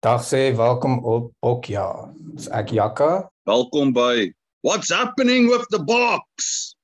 Dag 0.00 0.22
sê 0.22 0.54
welkom 0.54 1.04
op 1.04 1.32
Bokja. 1.42 2.14
Dis 2.38 2.46
ek 2.54 2.70
Jakka. 2.70 3.26
Welkom 3.50 3.90
by 3.90 4.30
What's 4.62 4.94
happening 4.94 5.50
with 5.50 5.66
the 5.74 5.82
box 5.82 6.76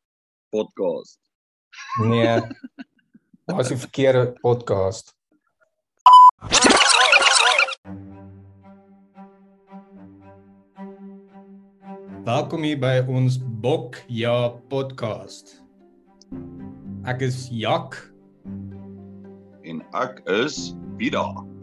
podcast. 0.51 1.15
Nee. 2.03 2.43
Is 3.55 3.71
'n 3.71 3.79
verkeerde 3.79 4.35
podcast. 4.43 5.15
Welkom 12.25 12.67
hier 12.67 12.79
by 12.83 13.07
ons 13.07 13.39
Bokja 13.39 14.59
podcast. 14.67 15.63
Ek 17.07 17.23
is 17.23 17.47
Jak. 17.47 18.11
En 19.63 19.87
ek 19.95 20.19
is 20.27 20.75
Vida. 20.99 21.54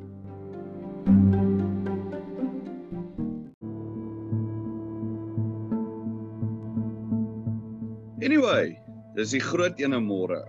Anyway, 8.51 8.75
dis 9.15 9.31
die 9.31 9.39
groot 9.39 9.77
ene 9.79 9.99
môre. 10.03 10.41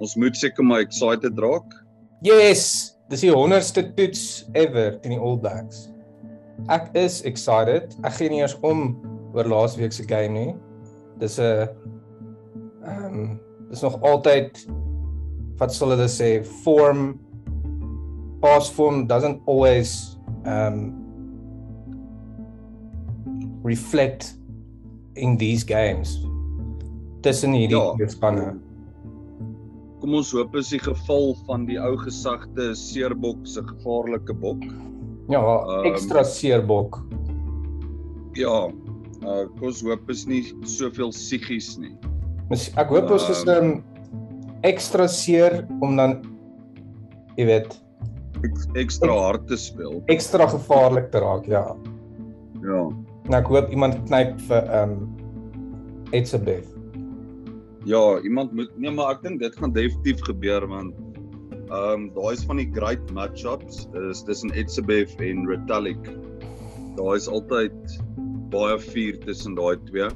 Ons 0.00 0.14
moet 0.20 0.36
seker 0.38 0.62
maar 0.62 0.84
excited 0.84 1.38
raak. 1.42 1.72
Yes, 2.22 2.94
dis 3.10 3.24
die 3.24 3.32
100ste 3.34 3.82
toets 3.96 4.22
ever 4.54 4.94
teen 5.02 5.16
die 5.16 5.18
All 5.18 5.38
Blacks. 5.40 5.88
Ek 6.70 6.86
is 6.94 7.20
excited. 7.26 7.96
Ek 8.06 8.14
gee 8.14 8.30
nie 8.30 8.44
eers 8.44 8.54
om 8.62 8.94
oor 9.34 9.48
laasweek 9.50 9.94
se 9.96 10.06
game 10.06 10.36
nie. 10.36 10.54
Dis 11.18 11.40
'n 11.42 11.66
ehm 12.86 13.04
um, 13.10 13.40
dis 13.70 13.82
nog 13.82 13.98
altyd 14.06 14.62
wat 15.58 15.74
sal 15.74 15.90
hulle 15.90 16.08
sê 16.08 16.44
form 16.62 17.18
past 18.40 18.72
form 18.72 19.06
doesn't 19.06 19.42
always 19.46 20.16
um 20.46 20.94
reflect 23.62 24.34
in 25.16 25.36
these 25.36 25.64
games. 25.64 26.29
Tussen 27.22 27.52
hierdie 27.52 27.76
Ja. 27.76 28.08
spanne. 28.08 28.54
Kom 30.00 30.14
ons 30.14 30.30
hoop 30.32 30.54
is 30.56 30.70
die 30.70 30.78
geval 30.80 31.34
van 31.46 31.66
die 31.66 31.76
ou 31.78 31.96
gesagte 32.00 32.70
seerbok 32.74 33.42
se 33.44 33.60
gevaarlike 33.62 34.32
bok. 34.40 34.62
Ja, 35.28 35.40
Ehm, 35.42 35.92
ekstra 35.92 36.22
seerbok. 36.24 37.02
Ja, 38.36 38.68
uh, 39.22 39.44
kom 39.58 39.66
ons 39.68 39.82
hoop 39.82 40.08
is 40.10 40.26
nie 40.26 40.42
soveel 40.64 41.10
psigies 41.10 41.76
nie. 41.78 41.92
Mis 42.50 42.70
ek 42.76 42.88
hoop 42.88 43.10
ons 43.10 43.28
is 43.28 43.44
Ehm. 43.46 43.64
um 43.72 43.84
ekstra 44.64 45.06
seer 45.08 45.66
om 45.82 45.96
dan 45.96 46.22
jy 47.36 47.44
weet, 47.46 47.76
Ek, 48.42 48.56
ekstra 48.76 49.12
hard 49.12 49.46
te 49.48 49.56
speel. 49.56 50.02
ekstra 50.08 50.46
gevaarlik 50.46 51.10
te 51.12 51.18
raak, 51.20 51.46
ja. 51.46 51.76
Ja. 52.64 52.88
En 53.26 53.34
ek 53.34 53.46
hoop 53.46 53.70
iemand 53.70 54.06
knyp 54.08 54.40
vir 54.40 54.82
um 54.82 55.16
Etzebeth. 56.12 56.69
Ja, 57.88 58.20
iemand 58.20 58.52
moet 58.52 58.70
nee, 58.76 58.90
maar 58.92 59.14
ek 59.16 59.22
dink 59.24 59.40
dit 59.40 59.54
gaan 59.56 59.72
definitief 59.72 60.20
gebeur 60.26 60.66
want 60.68 60.94
ehm 61.70 61.92
um, 61.94 62.06
daai 62.16 62.32
is 62.34 62.42
van 62.44 62.58
die 62.58 62.68
great 62.74 63.10
matchups 63.14 63.84
is 64.10 64.24
tussen 64.26 64.50
Etzebeth 64.58 65.14
en 65.22 65.46
Retallick. 65.48 66.02
Daar 66.98 67.14
is 67.16 67.28
altyd 67.30 67.76
baie 68.50 68.76
vuur 68.82 69.18
tussen 69.24 69.54
daai 69.54 69.76
twee. 69.86 70.08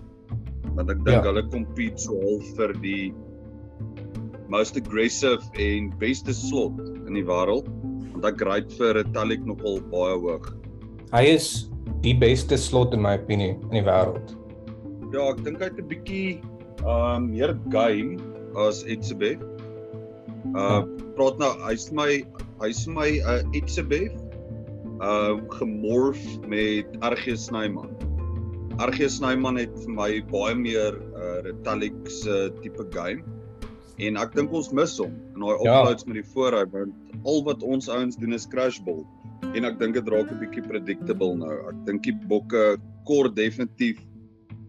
Want 0.75 0.91
ek 0.91 1.05
dink 1.07 1.23
Ja. 1.23 1.29
hulle 1.31 1.45
compete 1.55 1.97
so 2.03 2.19
half 2.20 2.48
vir 2.59 2.73
die 2.83 3.15
most 4.51 4.77
aggressive 4.77 5.41
en 5.62 5.92
beste 5.98 6.35
slot 6.35 6.81
in 7.07 7.15
die 7.15 7.25
wêreld. 7.25 7.69
Want 8.12 8.25
ek 8.33 8.42
rate 8.42 8.75
vir 8.77 8.95
Retallick 8.98 9.45
nogal 9.47 9.81
baie 9.95 10.19
hoog. 10.27 10.51
Hy 11.15 11.23
is 11.37 11.70
die 12.03 12.15
beste 12.19 12.59
slot 12.59 12.92
in 12.92 13.01
my 13.01 13.15
opinie 13.17 13.55
in 13.70 13.79
die 13.79 13.87
wêreld. 13.87 14.35
Ja, 15.15 15.31
ek 15.31 15.45
dink 15.47 15.62
hy 15.62 15.70
het 15.70 15.79
'n 15.79 15.87
bietjie 15.89 16.41
um, 16.86 17.30
meer 17.33 17.55
game 17.70 18.18
as 18.56 18.84
Etzebeth. 18.84 19.42
Uh 20.55 20.84
praat 21.17 21.39
nou 21.39 21.52
hy's 21.64 21.90
my 21.95 22.22
hy's 22.62 22.86
my 22.90 23.08
uh, 23.24 23.42
Etzebeth 23.56 24.14
uh 25.00 25.39
gemorf 25.58 26.20
met 26.48 26.86
RG 27.02 27.36
Snyman. 27.39 27.90
RG 28.83 29.08
Snyman 29.11 29.56
het 29.62 29.74
vir 29.84 29.94
my 29.94 30.11
baie 30.30 30.55
meer 30.58 30.98
uh 31.14 31.40
Retallick 31.46 31.96
se 32.11 32.50
tipe 32.62 32.86
game 32.94 33.23
en 34.02 34.17
ek 34.18 34.33
dink 34.34 34.50
ons 34.52 34.73
mis 34.74 34.96
hom 34.98 35.12
in 35.34 35.44
daai 35.44 35.62
Ja. 35.62 35.74
offloads 35.80 36.06
met 36.06 36.17
die 36.18 36.27
voorhou 36.34 36.64
want 36.73 36.94
al 37.24 37.44
wat 37.46 37.62
ons 37.62 37.89
ouens 37.89 38.17
doen 38.18 38.34
is 38.34 38.46
crash 38.46 38.80
ball 38.83 39.05
en 39.55 39.64
ek 39.68 39.78
dink 39.78 39.94
dit 39.94 40.08
raak 40.11 40.30
'n 40.33 40.40
bietjie 40.40 40.64
predictable 40.67 41.36
nou. 41.39 41.55
Ek 41.70 41.78
dink 41.86 42.02
die 42.02 42.17
bokke 42.28 42.77
kort 43.06 43.34
definitief 43.36 44.00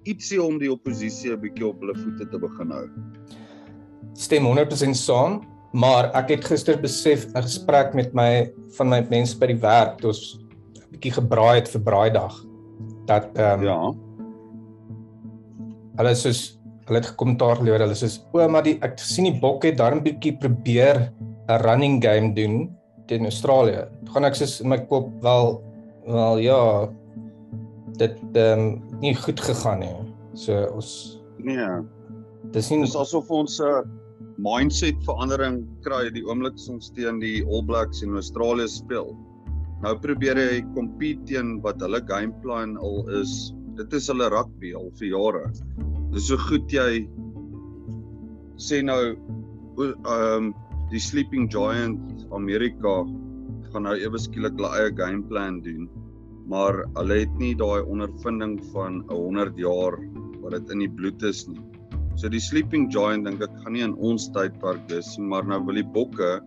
ietsie 0.06 0.42
om 0.44 0.60
die 0.60 0.72
oppositie 0.72 1.32
'n 1.34 1.42
bietjie 1.42 1.68
op 1.68 1.80
hulle 1.82 1.96
voete 1.96 2.30
te 2.30 2.40
begin 2.40 2.72
hou. 2.72 2.88
Stem 4.14 4.46
100% 4.46 4.96
saam, 4.96 5.42
maar 5.74 6.12
ek 6.16 6.30
het 6.30 6.46
gister 6.46 6.78
besef 6.78 7.28
'n 7.36 7.42
gesprek 7.42 7.94
met 7.94 8.14
my 8.14 8.52
van 8.78 8.90
my 8.90 9.06
mense 9.10 9.38
by 9.38 9.48
die 9.48 9.62
werk, 9.62 9.98
toe 9.98 10.08
ons 10.08 10.40
'n 10.40 10.92
bietjie 10.92 11.12
gebraai 11.12 11.56
het 11.56 11.68
vir 11.68 11.82
braaidag 11.82 12.46
dat 13.06 13.38
ehm 13.38 13.60
um, 13.60 13.66
Ja. 13.66 13.94
hulle 15.98 16.16
soos 16.16 16.60
hulle 16.88 17.00
het 17.00 17.06
gekommentaar 17.06 17.56
gelewer 17.56 17.80
hulle 17.80 17.96
soos 17.96 18.20
o 18.34 18.48
maar 18.48 18.64
die 18.64 18.78
ek 18.82 19.00
sien 19.00 19.26
die 19.26 19.40
bok 19.40 19.64
het 19.64 19.78
daarin 19.78 20.04
bietjie 20.04 20.38
probeer 20.38 21.12
'n 21.50 21.62
running 21.62 22.04
game 22.04 22.34
doen 22.34 22.70
teen 23.08 23.24
Australië. 23.24 23.86
Toe 24.06 24.14
gaan 24.14 24.26
ek 24.26 24.36
soos 24.36 24.62
in 24.62 24.70
my 24.70 24.78
kop 24.78 25.10
wel 25.22 25.62
wel 26.06 26.38
ja 26.38 26.90
dit 27.98 28.18
ehm 28.34 28.60
um, 28.60 28.82
nie 29.02 29.14
goed 29.16 29.40
gegaan 29.40 29.84
nie. 29.84 29.96
So 30.36 30.66
ons 30.76 31.22
Nee, 31.44 31.68
dis 32.56 32.70
nie 32.72 32.82
dis 32.82 32.96
asof 32.96 33.30
ons 33.30 33.60
'n 33.60 33.84
mindset 34.38 34.98
verandering 35.08 35.64
kry 35.84 36.10
die 36.10 36.24
oomblik 36.24 36.60
ons 36.70 36.92
teen 36.96 37.20
die 37.20 37.44
All 37.44 37.64
Blacks 37.64 38.04
en 38.04 38.16
Australië 38.16 38.68
speel. 38.68 39.16
Nou 39.84 39.96
probeer 40.00 40.40
hy 40.40 40.62
compete 40.76 41.24
teen 41.26 41.62
wat 41.62 41.82
hulle 41.84 42.02
gameplan 42.02 42.78
al 42.78 43.04
is. 43.22 43.54
Dit 43.76 43.94
is 43.94 44.08
hulle 44.08 44.30
rugby 44.32 44.74
al 44.74 44.92
vir 45.00 45.08
jare. 45.12 45.46
Dis 46.14 46.28
so 46.28 46.38
goed 46.38 46.72
jy 46.72 47.08
sê 48.58 48.82
nou 48.84 49.16
ehm 49.76 50.06
um, 50.08 50.54
die 50.92 51.00
Sleeping 51.02 51.50
Giant 51.52 52.28
Amerika 52.32 53.04
gaan 53.74 53.84
nou 53.84 53.96
ewe 53.98 54.20
skielik 54.22 54.56
hulle 54.56 54.72
eie 54.78 54.92
gameplan 54.96 55.60
doen. 55.66 55.90
Maar 56.52 56.84
hulle 56.98 57.20
het 57.24 57.38
nie 57.42 57.56
daai 57.58 57.82
ondervinding 57.82 58.60
van 58.74 59.02
'n 59.02 59.14
100 59.14 59.58
jaar 59.58 59.98
wat 60.42 60.52
dit 60.52 60.70
in 60.76 60.80
die 60.86 60.90
bloed 60.90 61.24
is 61.24 61.48
nie. 61.48 61.62
So 62.16 62.30
die 62.30 62.40
Sleeping 62.40 62.92
Giant 62.94 63.26
dink 63.26 63.42
ek 63.42 63.56
gaan 63.64 63.74
nie 63.74 63.84
in 63.84 63.96
ons 63.96 64.30
tydperk 64.32 64.88
dis 64.88 65.18
nie, 65.18 65.28
maar 65.28 65.44
nou 65.44 65.60
wil 65.66 65.76
die 65.76 65.90
Bokke 65.98 66.40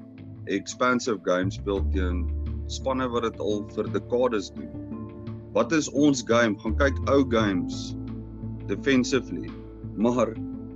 expansive 0.47 1.21
game 1.27 1.51
speel 1.51 1.83
teen 1.93 2.25
spanne 2.73 3.09
wat 3.13 3.27
dit 3.27 3.41
al 3.41 3.65
vir 3.75 3.91
dekades 3.93 4.51
doen. 4.57 4.71
Wat 5.53 5.73
is 5.73 5.89
ons 5.91 6.23
game? 6.23 6.57
Gaan 6.63 6.77
kyk 6.81 6.97
ou 7.09 7.25
games 7.29 7.97
defensively. 8.69 9.49
Maar 9.97 10.35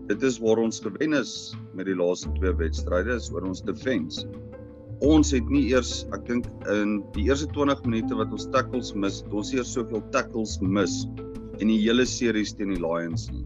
dit 0.08 0.22
is 0.22 0.38
waar 0.42 0.58
ons 0.58 0.80
gewen 0.82 1.14
is 1.16 1.54
met 1.76 1.86
die 1.86 1.96
laaste 1.96 2.32
twee 2.36 2.52
wedstryde 2.58 3.16
is 3.16 3.30
oor 3.32 3.46
ons 3.48 3.62
defense. 3.64 4.26
Ons 5.02 5.32
het 5.34 5.48
nie 5.50 5.64
eers, 5.72 6.04
ek 6.14 6.26
dink 6.28 6.46
in 6.70 7.00
die 7.16 7.24
eerste 7.26 7.48
20 7.50 7.80
minute 7.88 8.14
wat 8.14 8.30
ons 8.34 8.46
tackles 8.54 8.92
mis, 8.94 9.22
het 9.24 9.32
ons 9.34 9.50
eers 9.54 9.72
soveel 9.74 10.02
tackles 10.14 10.58
mis 10.62 11.06
in 11.60 11.68
die 11.68 11.78
hele 11.82 12.04
series 12.06 12.52
teen 12.54 12.70
die 12.74 12.80
Lions 12.82 13.28
nie. 13.32 13.42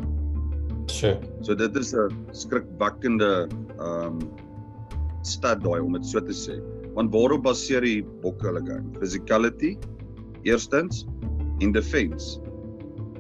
sure. 0.88 1.18
So 1.42 1.54
dit 1.54 1.76
is 1.76 1.94
'n 1.94 2.12
skrikwekkende 2.32 3.48
ehm 3.80 4.06
um, 4.06 4.18
stat 5.22 5.62
daai 5.64 5.80
om 5.80 5.92
dit 5.92 6.04
so 6.06 6.20
te 6.20 6.32
sê. 6.32 6.60
Want 6.94 7.10
waarop 7.12 7.42
baseer 7.42 7.80
die 7.82 8.02
bokke 8.22 8.46
hulle 8.46 8.62
game? 8.66 8.92
Physicality 9.00 9.76
eerstens 10.44 11.06
en 11.60 11.72
defense. 11.72 12.38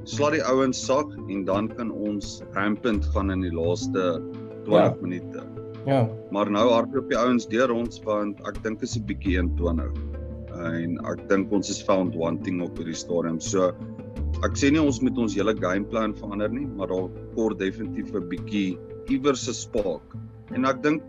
Slaat 0.04 0.32
die 0.32 0.42
ouens 0.44 0.78
sak 0.86 1.10
en 1.28 1.44
dan 1.44 1.68
kan 1.68 1.90
ons 1.90 2.42
rampant 2.54 3.04
gaan 3.12 3.30
in 3.30 3.40
die 3.40 3.50
laaste 3.50 4.22
20 4.64 4.70
Ja. 4.72 4.94
minute. 5.02 5.42
Ja. 5.86 6.08
Maar 6.34 6.50
nou 6.50 6.64
hardloop 6.72 7.10
die 7.12 7.18
ouens 7.18 7.46
deur 7.46 7.70
ons 7.70 8.00
want 8.02 8.40
ek 8.50 8.58
dink 8.64 8.82
is 8.82 8.96
'n 8.98 9.04
bietjie 9.06 9.36
120. 9.38 9.94
En 10.74 10.96
ek 11.12 11.28
dink 11.30 11.52
ons 11.52 11.70
is 11.70 11.82
found 11.82 12.16
wanting 12.18 12.62
op 12.64 12.78
hierdie 12.78 12.96
stadium. 12.98 13.38
So 13.40 13.70
ek 14.42 14.58
sê 14.58 14.72
nie 14.72 14.82
ons 14.82 14.98
moet 15.00 15.18
ons 15.18 15.36
hele 15.38 15.54
gameplan 15.54 16.14
verander 16.18 16.50
nie, 16.50 16.66
maar 16.66 16.90
daar 16.90 17.06
kort 17.36 17.58
definitief 17.58 18.10
'n 18.14 18.28
bietjie 18.28 18.78
iewers 19.08 19.46
'n 19.48 19.54
spark. 19.54 20.16
En 20.50 20.64
ek 20.64 20.82
dink 20.82 21.02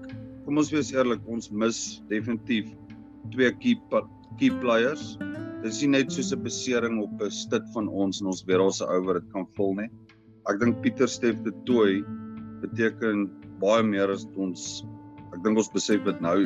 kom 0.46 0.58
ons 0.58 0.72
wees 0.72 0.94
eerlik, 0.94 1.22
ons 1.28 1.50
mis 1.52 2.04
definitief 2.10 2.70
twee 3.32 3.52
key 3.52 3.76
key 4.38 4.52
players. 4.62 5.18
Dis 5.64 5.82
nie 5.82 5.90
net 5.98 6.12
soos 6.12 6.32
'n 6.32 6.44
besering 6.44 7.02
op 7.02 7.22
'n 7.22 7.32
stit 7.32 7.66
van 7.74 7.88
ons 7.88 8.22
en 8.22 8.28
ons 8.28 8.46
weet 8.46 8.60
daar's 8.60 8.82
'n 8.82 8.90
ou 8.94 9.02
wat 9.08 9.22
dit 9.22 9.34
kan 9.34 9.48
vul 9.58 9.74
nie. 9.74 9.90
Ek 10.48 10.60
dink 10.60 10.82
Pieter 10.84 11.08
Steff 11.08 11.42
de 11.44 11.52
Tooi 11.66 12.06
beteken 12.62 13.30
baie 13.62 13.84
meer 13.84 14.12
as 14.14 14.28
ons 14.38 14.86
ek 15.34 15.42
dink 15.44 15.58
ons 15.60 15.72
besef 15.74 16.04
dit 16.08 16.22
nou 16.22 16.38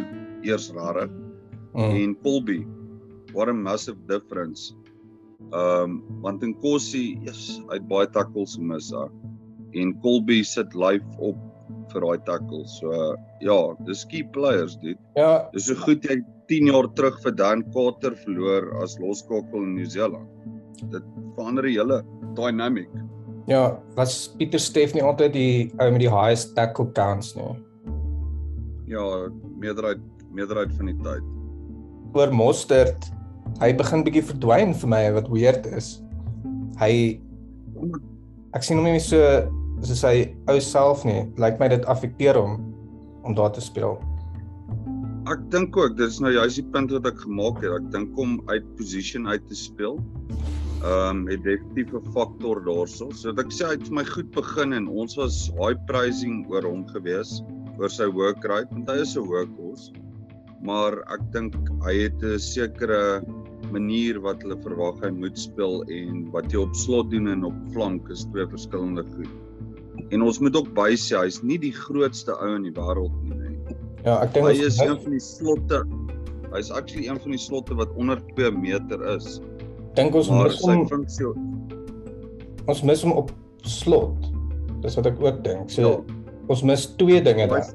eers 0.44 0.72
rarig 0.76 1.12
Mm. 1.72 1.96
en 2.04 2.16
Colby 2.24 2.66
what 3.32 3.48
a 3.48 3.54
massive 3.54 3.96
difference. 4.08 4.74
Ehm 5.54 5.84
um, 5.84 5.94
want 6.22 6.44
in 6.44 6.54
Kossie, 6.60 7.18
yes, 7.24 7.62
hy 7.70 7.78
het 7.80 7.88
baie 7.88 8.08
tackles 8.12 8.58
gemis 8.60 8.90
daar. 8.92 9.08
En 9.74 9.94
Colby 10.04 10.42
sit 10.44 10.76
live 10.76 11.06
op 11.20 11.38
vir 11.94 12.04
daai 12.04 12.20
tackles. 12.28 12.76
So 12.80 12.92
uh, 12.92 13.16
ja, 13.40 13.56
dis 13.88 14.04
key 14.12 14.24
players 14.36 14.76
dit. 14.84 15.00
Ja, 15.16 15.48
Dis 15.56 15.70
so 15.72 15.76
goed 15.80 16.04
jy 16.04 16.20
10 16.52 16.68
jaar 16.74 16.88
terug 17.00 17.22
vir 17.24 17.32
Dan 17.40 17.64
Carter 17.72 18.16
verloor 18.26 18.68
as 18.84 18.98
loskakel 19.00 19.64
in 19.64 19.76
Nieu-Seeland. 19.80 20.28
Dit 20.92 21.08
verander 21.38 21.64
die 21.68 21.78
hele 21.78 22.02
dynamic. 22.36 22.92
Ja, 23.52 23.64
was 23.98 24.30
Pieter 24.40 24.62
Steff 24.62 24.96
nie 24.96 25.04
altyd 25.04 25.36
die 25.36 25.54
ou 25.78 25.90
met 25.92 26.04
die 26.04 26.12
highest 26.12 26.56
tackle 26.58 26.88
counts 26.96 27.36
nie. 27.36 27.52
Ja, 28.92 29.04
meerderheid 29.62 30.02
meerderheid 30.32 30.72
van 30.78 30.92
die 30.92 30.98
tyd. 31.04 31.26
Oor 32.16 32.32
Mostert, 32.36 33.10
hy 33.60 33.72
begin 33.76 34.06
bietjie 34.08 34.24
verdwyn 34.30 34.76
vir 34.78 34.92
my 34.92 35.02
wat 35.16 35.28
weird 35.32 35.68
is. 35.76 35.98
Hy 36.80 37.20
ek 38.56 38.66
sien 38.68 38.80
hom 38.80 38.88
nie 38.88 39.02
so 39.04 39.20
soos 39.82 40.04
hy 40.06 40.32
ou 40.52 40.60
self 40.64 41.06
nie. 41.08 41.26
Lyk 41.42 41.60
my 41.60 41.72
dit 41.72 41.86
affekteer 41.92 42.40
hom 42.40 42.60
om 43.28 43.38
daar 43.38 43.52
te 43.56 43.64
speel. 43.64 43.98
Ek 45.30 45.44
dink 45.54 45.78
ook 45.78 45.98
dis 46.00 46.20
nou 46.24 46.32
juist 46.34 46.58
die 46.58 46.68
punt 46.74 46.94
wat 46.96 47.08
ek 47.12 47.20
gemaak 47.24 47.62
het. 47.62 47.76
Ek 47.78 47.92
dink 47.94 48.18
om 48.20 48.40
uit 48.50 48.66
position 48.80 49.28
uit 49.30 49.44
te 49.50 49.58
speel. 49.58 50.00
Ehm 50.82 51.10
um, 51.10 51.28
het 51.30 51.44
definitief 51.44 51.94
'n 51.94 52.12
faktor 52.14 52.64
daarso. 52.66 53.12
So 53.14 53.32
dat 53.32 53.46
ek 53.46 53.52
sê 53.54 53.66
hy 53.66 53.74
het 53.78 53.88
vir 53.88 53.96
my 53.96 54.06
goed 54.06 54.32
begin 54.32 54.74
en 54.74 54.88
ons 54.88 55.18
was 55.18 55.52
high 55.60 55.78
praising 55.86 56.46
oor 56.50 56.66
hom 56.66 56.88
gewees 56.90 57.44
oor 57.78 57.90
sy 57.90 58.08
work 58.10 58.44
rate 58.44 58.74
want 58.74 58.90
hy 58.90 58.98
is 59.02 59.16
'n 59.16 59.28
workhorse. 59.30 59.94
Maar 60.66 60.98
ek 61.14 61.22
dink 61.34 61.54
hy 61.86 61.94
het 62.10 62.24
'n 62.24 62.40
sekere 62.40 63.22
manier 63.72 64.20
wat 64.20 64.42
hulle 64.42 64.58
verwag 64.64 65.04
hy 65.06 65.12
moet 65.14 65.38
speel 65.38 65.84
en 65.84 66.26
wat 66.32 66.52
jy 66.52 66.66
op 66.66 66.76
slot 66.76 67.12
doen 67.12 67.28
en 67.28 67.46
op 67.46 67.58
flank 67.74 68.10
is 68.10 68.26
twee 68.34 68.48
verskillende 68.48 69.06
goed. 69.16 69.30
En 70.12 70.22
ons 70.22 70.40
moet 70.40 70.56
ook 70.56 70.74
bysê 70.74 71.16
hy's 71.22 71.44
nie 71.44 71.58
die 71.62 71.74
grootste 71.76 72.34
ou 72.34 72.56
in 72.56 72.64
die 72.64 72.74
wêreld 72.76 73.14
nie. 73.24 73.38
Nee. 73.38 73.78
Ja, 74.04 74.18
ek 74.24 74.34
dink 74.34 74.48
Hy 74.50 74.66
is 74.66 74.80
een 74.82 74.98
van 74.98 75.14
die 75.14 75.22
slotte. 75.22 75.84
Hy's 76.52 76.72
actually 76.74 77.08
een 77.08 77.20
van 77.22 77.32
die 77.32 77.40
slotte 77.40 77.78
wat 77.78 77.94
onder 77.96 78.20
2 78.36 78.52
meter 78.52 79.04
is. 79.16 79.40
Dink 79.96 80.16
ons 80.16 80.30
Maar 80.30 80.48
mis 80.48 80.62
hom 80.62 80.88
funksie 80.88 81.26
ons 82.68 82.82
mis 82.84 83.02
hom 83.04 83.12
op 83.18 83.32
slot. 83.68 84.30
Dis 84.82 84.96
wat 84.98 85.06
ek 85.10 85.20
ook 85.22 85.44
dink. 85.44 85.70
So 85.70 85.82
Ja. 85.82 86.16
ons 86.50 86.64
mis 86.64 86.86
twee 86.98 87.22
dinge 87.22 87.48
daar. 87.48 87.66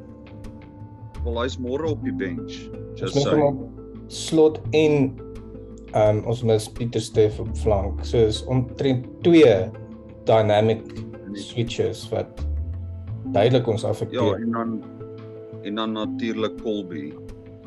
wel 1.25 1.41
hy's 1.43 1.57
môre 1.59 1.91
op 1.91 2.03
die 2.05 2.13
bench. 2.13 2.71
Ons 2.91 3.01
Just 3.01 3.15
mis 3.15 3.25
hom 3.27 3.43
op 3.43 3.63
slot 4.09 4.61
en 4.73 5.13
ehm 5.95 6.19
um, 6.19 6.25
ons 6.27 6.43
mis 6.43 6.69
Pieter 6.69 7.01
Steff 7.01 7.41
op 7.41 7.57
flank. 7.57 8.05
So 8.05 8.19
is 8.19 8.45
omtrent 8.47 9.07
twee 9.23 9.71
dynamic 10.27 10.83
switches 11.35 12.09
wat 12.11 12.47
duidelik 13.33 13.67
ons 13.69 13.83
Ja, 13.83 13.89
affekteer. 13.89 14.35
en 14.43 14.51
dan 14.53 14.83
en 15.65 15.75
dan 15.75 15.93
natuurlik 15.93 16.63
Colby. 16.63 17.13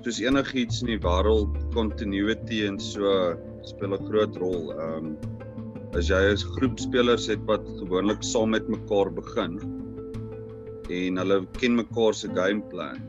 Soos 0.03 0.19
enigiets 0.21 0.81
in 0.81 0.87
die 0.87 0.99
wêreld, 0.99 1.49
continuity 1.73 2.65
en 2.65 2.79
so 2.79 3.35
speel 3.69 3.93
'n 3.95 4.05
groot 4.09 4.37
rol. 4.41 4.71
Ehm 4.73 5.05
um, 5.05 5.17
as 5.97 6.09
jy 6.09 6.19
as 6.31 6.43
groep 6.55 6.79
spelers 6.79 7.27
het 7.31 7.41
wat 7.49 7.65
gewoonlik 7.79 8.21
saam 8.23 8.51
met 8.53 8.67
mekaar 8.69 9.09
begin 9.09 9.57
en 10.89 11.17
hulle 11.21 11.37
ken 11.57 11.75
mekaar 11.77 12.13
se 12.13 12.29
gameplan, 12.33 13.01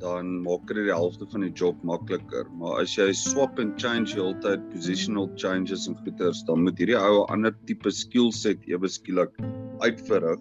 dan 0.00 0.30
maak 0.44 0.64
dit 0.68 0.80
die 0.80 0.92
helfte 0.92 1.26
van 1.32 1.44
die 1.44 1.52
job 1.52 1.76
makliker. 1.84 2.48
Maar 2.56 2.80
as 2.82 2.96
jy 2.96 3.10
swap 3.12 3.58
and 3.60 3.76
change 3.80 4.14
die 4.14 4.20
hele 4.20 4.36
tyd 4.44 4.64
positional 4.72 5.28
changes 5.36 5.88
en 5.88 5.96
goeters, 6.04 6.40
dan 6.48 6.64
moet 6.64 6.80
hierdie 6.80 6.96
ou 6.96 7.24
'n 7.24 7.32
ander 7.36 7.54
tipe 7.68 7.90
skill 7.90 8.32
set 8.32 8.64
ewe 8.68 8.88
skielik 8.88 9.36
uitverrig 9.80 10.40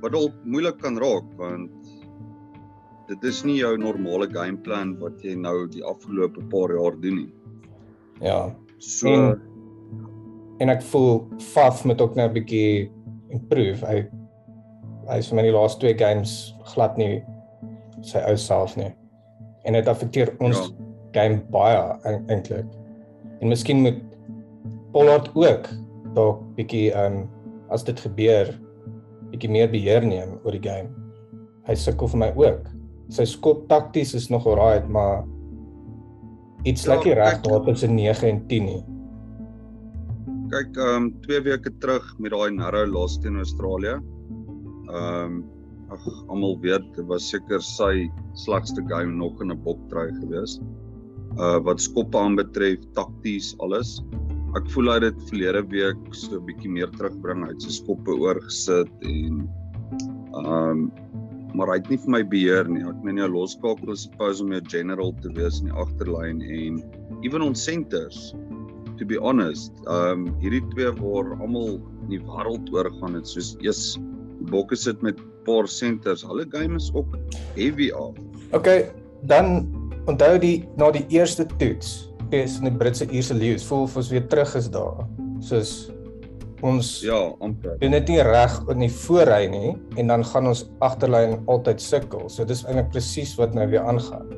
wat 0.00 0.12
dalk 0.12 0.36
moeilik 0.44 0.78
kan 0.80 0.96
raak 1.00 1.26
want 1.36 1.70
dit 3.10 3.24
is 3.24 3.42
nie 3.44 3.58
jou 3.58 3.76
normale 3.76 4.28
gameplan 4.30 4.94
wat 5.00 5.20
jy 5.24 5.34
nou 5.36 5.66
die 5.68 5.82
afgelope 5.84 6.40
paar 6.52 6.72
jaar 6.72 6.96
doen 7.02 7.16
nie. 7.24 7.30
Ja. 8.20 8.54
So 8.78 9.08
En- 9.08 9.40
En 10.60 10.68
ek 10.68 10.82
voel 10.82 11.22
Faf 11.38 11.84
moet 11.84 12.00
ook 12.00 12.14
nou 12.14 12.28
'n 12.28 12.32
bietjie 12.32 12.90
improve. 13.30 13.86
Hy 13.86 14.06
hy 15.08 15.16
is 15.18 15.28
vir 15.28 15.36
my 15.36 15.42
die 15.42 15.52
laaste 15.52 15.78
twee 15.80 15.94
games 15.98 16.54
glad 16.74 16.96
nie 16.98 17.22
sy 18.02 18.18
ou 18.28 18.36
self 18.36 18.76
nie. 18.76 18.92
En 19.64 19.72
dit 19.72 19.88
affekteer 19.88 20.34
ons 20.40 20.58
Ja. 20.58 21.20
game 21.20 21.40
baie 21.50 21.98
eintlik. 22.28 22.66
En 23.40 23.48
miskien 23.48 23.80
moet 23.82 24.02
Pollard 24.92 25.30
ook 25.34 25.68
dalk 26.14 26.42
bietjie 26.56 26.92
ehm 26.92 27.12
um, 27.12 27.28
as 27.70 27.84
dit 27.84 28.00
gebeur 28.00 28.58
bietjie 29.30 29.50
meer 29.50 29.68
beheer 29.70 30.04
neem 30.06 30.38
oor 30.44 30.52
die 30.52 30.68
game. 30.70 30.88
Hy 31.66 31.74
sukkel 31.74 32.08
vir 32.08 32.18
my 32.18 32.32
ook. 32.36 32.66
Sy 33.08 33.24
skop 33.24 33.68
takties 33.68 34.14
is 34.14 34.28
nog 34.30 34.46
alright, 34.46 34.88
maar 34.88 35.24
iets 36.64 36.84
Ja, 36.84 37.00
nie 37.02 37.14
reg 37.14 37.40
daar 37.40 37.62
tussen 37.64 37.94
9 37.94 38.28
en 38.28 38.46
10 38.46 38.64
nie. 38.64 38.82
kyk 40.50 40.76
ehm 40.82 40.96
um, 40.96 41.08
2 41.22 41.40
weke 41.46 41.70
terug 41.78 42.06
met 42.18 42.32
daai 42.34 42.50
narrow 42.50 42.86
loss 42.90 43.18
teen 43.22 43.38
Australië. 43.38 43.96
Ehm 44.90 45.38
um, 45.38 45.42
ag 45.90 46.04
almal 46.30 46.56
weet 46.62 46.86
dit 46.94 47.06
was 47.10 47.28
seker 47.32 47.62
sy 47.66 48.06
slegste 48.38 48.82
game 48.90 49.14
nog 49.14 49.40
in 49.42 49.52
'n 49.52 49.62
boktrui 49.64 50.10
gewees. 50.20 50.58
Uh 51.38 51.58
wat 51.66 51.80
skoppe 51.80 52.18
aanbetref, 52.18 52.82
takties, 52.94 53.54
alles. 53.58 54.00
Ek 54.58 54.66
voel 54.74 54.90
hy 54.90 54.98
het 54.98 55.06
dit 55.06 55.28
verlede 55.30 55.62
week 55.70 56.14
so 56.14 56.38
'n 56.38 56.46
bietjie 56.46 56.70
meer 56.70 56.90
terugbring. 56.98 57.44
Hy 57.46 57.52
het 57.54 57.62
sy 57.62 57.74
skoppe 57.82 58.10
oorgesit 58.10 58.90
en 59.02 59.46
ehm 60.34 60.70
um, 60.70 60.90
maar 61.54 61.72
hy 61.72 61.80
het 61.80 61.90
nie 61.90 61.98
vir 62.04 62.14
my 62.16 62.22
beheer 62.32 62.68
nie. 62.70 62.84
Ek 62.86 63.02
meen 63.06 63.20
jou 63.20 63.28
loskakel 63.32 63.92
is 63.94 64.06
supposed 64.06 64.44
om 64.44 64.54
jou 64.54 64.62
general 64.70 65.14
te 65.24 65.32
wees 65.36 65.60
in 65.60 65.70
die 65.70 65.76
agterlyn 65.82 66.42
en 66.44 66.80
even 67.24 67.44
ons 67.44 67.64
centers 67.64 68.30
to 69.00 69.06
be 69.08 69.16
honest, 69.16 69.72
ehm 69.88 70.28
um, 70.28 70.40
hierdie 70.42 70.60
twee 70.74 70.90
waar 71.00 71.32
almal 71.40 71.78
in 72.04 72.10
die 72.12 72.20
wêreld 72.20 72.68
oor 72.74 72.90
gaan 73.00 73.16
het 73.16 73.28
soos 73.28 73.54
eers 73.64 73.96
bokke 74.52 74.76
sit 74.76 75.00
met 75.02 75.16
paar 75.46 75.68
centers. 75.68 76.24
Hulle 76.26 76.44
game 76.52 76.76
is 76.76 76.90
ook 76.94 77.16
heavy 77.56 77.88
af. 77.96 78.18
Okay, 78.52 78.90
dan 79.24 79.64
onthou 80.10 80.36
die 80.42 80.68
na 80.76 80.90
die 80.92 81.06
eerste 81.16 81.46
toets, 81.56 82.10
is 82.30 82.58
in 82.60 82.68
die 82.68 82.76
Britse 82.76 83.08
Ierse 83.08 83.34
leeu's, 83.34 83.64
voel 83.64 83.86
of 83.88 83.96
ons 83.96 84.12
weer 84.12 84.26
terug 84.28 84.52
is 84.60 84.68
daar. 84.70 85.06
Soos 85.40 85.72
ons 86.66 86.88
ja. 87.04 87.18
Amper. 87.40 87.76
doen 87.80 87.94
dit 87.96 88.12
nie 88.12 88.22
reg 88.26 88.56
in 88.72 88.84
die 88.84 88.92
voorry 88.92 89.46
nie 89.52 89.72
en 90.00 90.12
dan 90.12 90.24
gaan 90.26 90.50
ons 90.50 90.64
agterlyn 90.84 91.38
altyd 91.50 91.80
sukkel. 91.82 92.28
So 92.28 92.44
dis 92.48 92.64
eintlik 92.66 92.90
presies 92.94 93.36
wat 93.40 93.56
nou 93.56 93.66
weer 93.70 93.86
aangaan. 93.86 94.28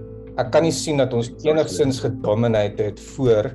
Ek 0.41 0.53
kan 0.55 0.65
nie 0.65 0.75
sien 0.75 1.03
dat 1.03 1.13
ons 1.15 1.33
enigsins 1.45 2.01
gedominate 2.05 2.93
het 2.93 3.01
voor 3.13 3.51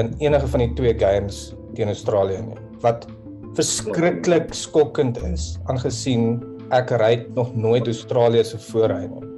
in 0.00 0.10
enige 0.18 0.48
van 0.50 0.64
die 0.64 0.72
twee 0.74 0.94
games 0.98 1.52
teen 1.76 1.92
Australië 1.92 2.40
nie. 2.48 2.58
Wat 2.82 3.06
verskriklik 3.54 4.50
skokkend 4.56 5.20
is 5.28 5.54
aangesien 5.70 6.40
ek 6.74 6.90
ry 6.98 7.12
nog 7.36 7.52
nooit 7.54 7.86
Australië 7.86 8.44
se 8.44 8.58
voorry 8.70 9.04
nie. 9.06 9.28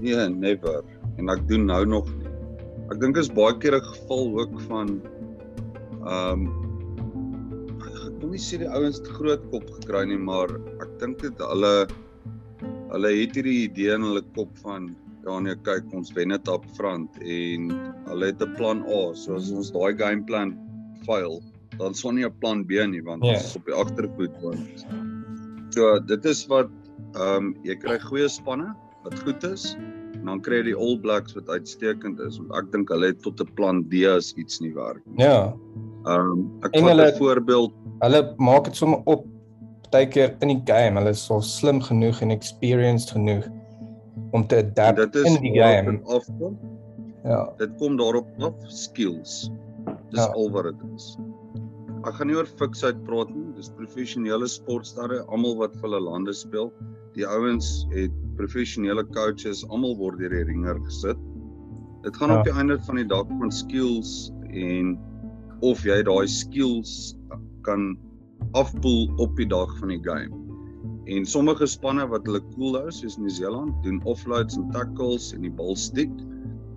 Nee, 0.00 0.28
never. 0.28 0.82
En 1.20 1.32
ek 1.32 1.46
doen 1.48 1.66
nou 1.68 1.84
nog 1.88 2.08
nie. 2.18 2.28
Ek 2.90 2.98
dink 3.00 3.16
is 3.20 3.30
baie 3.30 3.54
keer 3.62 3.76
'n 3.78 3.86
geval 3.92 4.26
ook 4.40 4.60
van 4.68 5.00
ehm 6.00 6.44
um, 6.48 6.69
wil 8.20 8.30
nie 8.34 8.42
sê 8.42 8.58
die 8.60 8.68
ouens 8.68 8.98
het 9.00 9.08
groot 9.16 9.42
kop 9.52 9.68
gekry 9.80 10.04
nie, 10.10 10.18
maar 10.20 10.52
ek 10.84 10.90
dink 11.00 11.20
dit 11.24 11.44
hulle 11.52 11.74
hulle 12.90 13.10
het 13.14 13.36
hierdie 13.38 13.68
idee 13.68 13.94
in 13.94 14.02
hulle 14.02 14.22
kop 14.36 14.50
van 14.64 14.90
ja 15.26 15.36
nee, 15.44 15.54
kyk, 15.66 15.84
ons 15.94 16.10
wen 16.16 16.32
dit 16.32 16.48
op 16.48 16.64
front 16.76 17.16
en 17.20 17.70
hulle 18.08 18.26
het 18.32 18.42
'n 18.42 18.54
plan 18.56 18.82
A. 18.88 19.14
So 19.14 19.36
as 19.36 19.50
ons 19.52 19.70
daai 19.70 19.94
game 19.96 20.24
plan 20.24 20.56
fail, 21.06 21.40
dan 21.78 21.94
sal 21.94 22.12
nie 22.12 22.24
'n 22.24 22.32
plan 22.40 22.64
B 22.64 22.80
nie 22.88 23.00
want 23.00 23.24
Ja. 23.24 23.32
ons 23.36 23.44
is 23.44 23.56
op 23.56 23.66
die 23.66 23.74
agtervoet 23.74 24.36
want 24.42 24.86
so 25.70 25.98
dit 26.00 26.24
is 26.24 26.46
wat 26.48 26.70
ehm 27.14 27.36
um, 27.36 27.56
jy 27.64 27.74
kry 27.76 27.98
goeie 27.98 28.28
spanne 28.28 28.74
wat 29.04 29.18
goed 29.24 29.44
is 29.44 29.76
en 30.14 30.24
dan 30.26 30.40
kry 30.40 30.56
jy 30.60 30.62
die 30.72 30.76
All 30.76 30.98
Blacks 30.98 31.34
wat 31.34 31.48
uitstekend 31.48 32.20
is 32.20 32.38
want 32.38 32.52
ek 32.58 32.72
dink 32.72 32.88
hulle 32.90 33.06
het 33.06 33.22
tot 33.22 33.40
'n 33.40 33.54
plan 33.56 33.82
D 33.88 34.04
as 34.06 34.34
iets 34.36 34.60
nie 34.60 34.74
werk 34.74 35.02
nie. 35.06 35.24
Ja. 35.24 35.54
Ehm 36.06 36.32
um, 36.32 36.50
ek 36.64 36.76
vat 36.76 37.14
'n 37.14 37.18
voorbeeld 37.18 37.72
Hulle 38.00 38.20
maak 38.40 38.64
dit 38.64 38.76
sommer 38.76 39.02
op 39.10 39.26
partykeer 39.84 40.36
in 40.40 40.54
die 40.54 40.60
game. 40.68 40.96
Hulle 41.00 41.12
is 41.12 41.26
al 41.30 41.42
slim 41.44 41.80
genoeg 41.84 42.22
en 42.24 42.32
experienced 42.34 43.12
genoeg 43.16 43.48
om 44.36 44.46
te 44.46 44.62
adapt 44.62 45.00
dit 45.00 45.18
is 45.20 45.34
in 45.34 45.42
die 45.42 45.56
game. 45.58 45.98
afkom. 46.06 46.56
Ja. 47.24 47.42
Dit 47.58 47.74
kom 47.78 47.98
daarop 48.00 48.26
af 48.40 48.54
skills. 48.68 49.50
Dis 50.10 50.20
Ja. 50.20 50.30
al 50.32 50.50
wat 50.50 50.64
dit 50.64 50.86
is. 50.96 51.16
Ek 52.06 52.14
gaan 52.16 52.26
nie 52.26 52.36
oor 52.36 52.46
fiksheid 52.46 53.02
praat 53.04 53.28
nie. 53.34 53.52
Dis 53.56 53.68
professionele 53.76 54.48
sportsterre, 54.48 55.24
almal 55.28 55.56
wat 55.56 55.74
vir 55.76 55.90
hulle 55.90 56.00
lande 56.00 56.32
speel. 56.32 56.72
Die 57.14 57.26
ouens 57.26 57.86
het 57.92 58.12
professionele 58.36 59.04
coaches, 59.12 59.64
almal 59.68 59.96
word 59.96 60.18
deur 60.18 60.30
die 60.30 60.44
ringer 60.44 60.80
gesit. 60.86 61.18
Dit 62.02 62.16
gaan 62.16 62.30
ja. 62.30 62.38
op 62.38 62.44
die 62.44 62.54
einde 62.54 62.78
van 62.86 62.96
die 62.96 63.04
dag 63.04 63.26
van 63.28 63.50
skills 63.52 64.32
en 64.48 64.98
of 65.60 65.84
jy 65.84 66.02
daai 66.02 66.26
skills 66.26 67.16
kan 67.66 67.98
afpoel 68.58 69.10
op 69.22 69.36
die 69.36 69.46
dag 69.46 69.72
van 69.78 69.88
die 69.88 70.02
game. 70.02 70.30
En 71.10 71.26
sommige 71.26 71.66
spanne 71.66 72.06
wat 72.10 72.26
hulle 72.28 72.42
cool 72.54 72.76
hou 72.78 72.90
soos 72.94 73.18
New 73.18 73.32
Zealand 73.32 73.74
doen 73.84 74.00
offloads 74.10 74.56
en 74.58 74.68
tackles 74.74 75.32
en 75.34 75.42
die 75.46 75.52
bal 75.52 75.76
stiek 75.76 76.12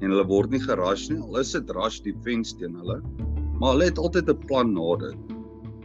en 0.01 0.11
hulle 0.11 0.25
word 0.27 0.51
nie 0.53 0.61
gerush 0.63 1.09
nie. 1.11 1.19
Al 1.21 1.41
is 1.41 1.53
dit 1.55 1.71
rush 1.77 2.01
defense 2.05 2.55
teen 2.59 2.75
hulle, 2.79 2.99
maar 3.59 3.75
hulle 3.75 3.91
het 3.91 4.01
altyd 4.01 4.29
'n 4.29 4.47
plan 4.47 4.73
na 4.73 4.95
dit. 5.05 5.33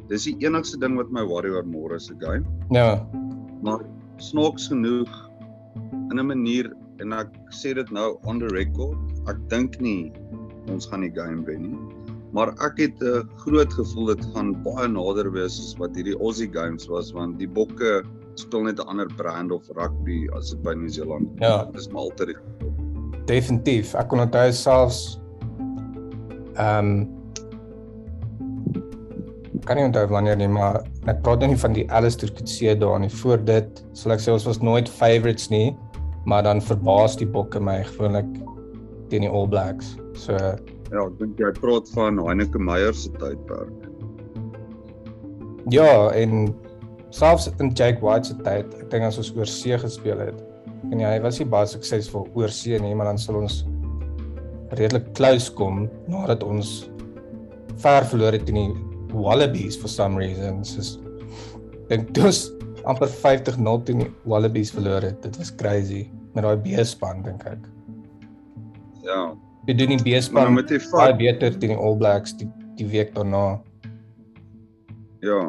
Dis 0.09 0.25
die 0.25 0.37
enigste 0.47 0.79
ding 0.81 0.97
wat 0.97 1.11
my 1.13 1.23
worry 1.23 1.51
oor 1.51 1.65
môre 1.65 2.01
se 2.01 2.15
game. 2.21 2.45
Ja. 2.71 3.07
Maar 3.63 3.85
snaaks 4.19 4.69
genoeg 4.69 5.11
in 6.11 6.19
'n 6.19 6.27
manier 6.27 6.73
en 6.99 7.13
ek 7.13 7.31
sê 7.51 7.75
dit 7.75 7.91
nou 7.91 8.19
on 8.25 8.39
the 8.39 8.49
record, 8.49 8.99
ek 9.29 9.39
dink 9.49 9.81
nie 9.81 10.13
ons 10.69 10.87
gaan 10.87 11.01
die 11.01 11.13
game 11.15 11.45
wen 11.45 11.63
nie. 11.63 11.98
Maar 12.33 12.53
ek 12.65 12.79
het 12.79 13.03
'n 13.03 13.29
groot 13.37 13.73
gevoel 13.73 14.07
dit 14.15 14.25
gaan 14.35 14.53
baie 14.63 14.89
nader 14.89 15.33
wees 15.33 15.59
as 15.59 15.75
wat 15.79 15.97
hierdie 15.97 16.19
Aussie 16.21 16.51
games 16.53 16.87
was 16.89 17.13
want 17.13 17.39
die 17.39 17.49
bokke 17.49 18.05
speel 18.35 18.63
net 18.63 18.79
'n 18.79 18.89
ander 18.89 19.09
brand 19.17 19.53
of 19.53 19.69
rugby 19.75 20.29
as 20.37 20.51
dit 20.51 20.63
by 20.63 20.75
New 20.75 20.89
Zealand. 20.89 21.29
Ja, 21.41 21.65
dis 21.73 21.89
maar 21.89 22.03
altyd 22.03 22.37
definitief. 23.27 23.95
Ek 23.95 24.09
kon 24.09 24.21
onthou 24.21 24.53
selfs 24.53 25.21
ehm 26.57 26.79
um, 26.79 27.19
kan 29.69 29.77
nie 29.77 29.85
onthou 29.85 30.07
wanneer 30.09 30.37
nie, 30.41 30.49
maar 30.49 30.81
ek 31.13 31.21
praat 31.23 31.43
nou 31.43 31.51
nie 31.53 31.61
van 31.61 31.75
die 31.77 31.85
Alistair 31.93 32.33
Coetzee 32.33 32.73
daar 32.79 33.01
nie. 33.01 33.11
Voor 33.21 33.37
dit 33.45 33.85
sal 33.93 34.15
ek 34.17 34.23
sê 34.25 34.33
ons 34.33 34.47
was 34.49 34.63
nooit 34.65 34.89
favourites 34.89 35.51
nie, 35.53 35.77
maar 36.25 36.43
dan 36.47 36.63
verbaas 36.65 37.19
die 37.21 37.29
bokke 37.29 37.61
my 37.61 37.83
gewoonlik 37.85 38.31
teen 39.13 39.27
die 39.27 39.31
All 39.31 39.49
Blacks. 39.49 39.97
So 40.17 40.37
ja, 40.93 41.05
ek 41.05 41.19
dink 41.21 41.41
jy 41.41 41.53
praat 41.61 41.91
van 41.95 42.21
Heineke 42.23 42.61
Meyer 42.63 42.95
se 42.97 43.13
tydperk. 43.19 43.89
Ja, 45.73 46.09
en 46.17 46.55
selfs 47.15 47.49
in 47.61 47.73
Jake 47.77 48.01
White 48.05 48.31
se 48.31 48.37
tyd, 48.45 48.73
ek 48.81 48.91
dink 48.93 49.09
as 49.09 49.19
ons 49.21 49.33
oor 49.37 49.49
see 49.49 49.77
gespeel 49.81 50.23
het. 50.23 50.39
En 50.93 51.01
ja, 51.03 51.11
hy 51.13 51.21
was 51.25 51.41
nie 51.41 51.49
baie 51.51 51.69
suksesvol 51.69 52.29
oor 52.39 52.53
see 52.55 52.79
nie, 52.81 52.95
maar 52.97 53.11
dan 53.11 53.21
sal 53.21 53.41
ons 53.43 53.63
redelik 54.79 55.11
close 55.17 55.49
kom 55.57 55.87
nadat 56.13 56.45
ons 56.45 56.91
ver 57.83 58.07
verloor 58.11 58.37
het 58.37 58.45
teen 58.49 58.61
die 58.61 59.17
Wallabies 59.17 59.77
for 59.81 59.89
some 59.89 60.21
reason. 60.21 60.61
Soos 60.65 60.97
dink 61.89 62.13
dis 62.17 62.47
amper 62.89 63.11
50-0 63.11 63.85
teen 63.89 64.05
die 64.05 64.11
Wallabies 64.29 64.73
verloor 64.75 65.05
het. 65.05 65.21
Dit 65.25 65.39
was 65.41 65.53
crazy 65.61 66.07
met 66.37 66.45
daai 66.45 66.57
B-span 66.65 67.25
dink 67.27 67.45
ek. 67.49 67.69
Ja. 69.05 69.33
Jy 69.69 69.75
doen 69.77 69.91
die 69.93 70.01
B-span 70.01 70.55
met 70.57 70.71
die 70.73 70.79
baie 70.89 71.13
beter 71.13 71.53
teen 71.53 71.75
die 71.75 71.77
All 71.77 71.99
Blacks 72.01 72.33
die 72.41 72.47
die 72.79 72.87
week 72.89 73.11
daarna. 73.13 73.59
Ja. 75.21 75.41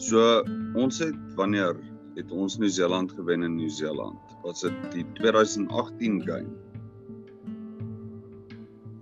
So 0.00 0.40
ons 0.80 1.02
het 1.02 1.18
wanneer 1.36 1.76
het 2.16 2.32
ons 2.32 2.56
New 2.62 2.70
Zealand 2.72 3.12
gewen 3.12 3.44
in 3.44 3.58
New 3.58 3.68
Zealand? 3.68 4.16
Was 4.46 4.64
dit 4.64 4.78
die 4.94 5.04
2018 5.20 6.22
game? 6.24 6.48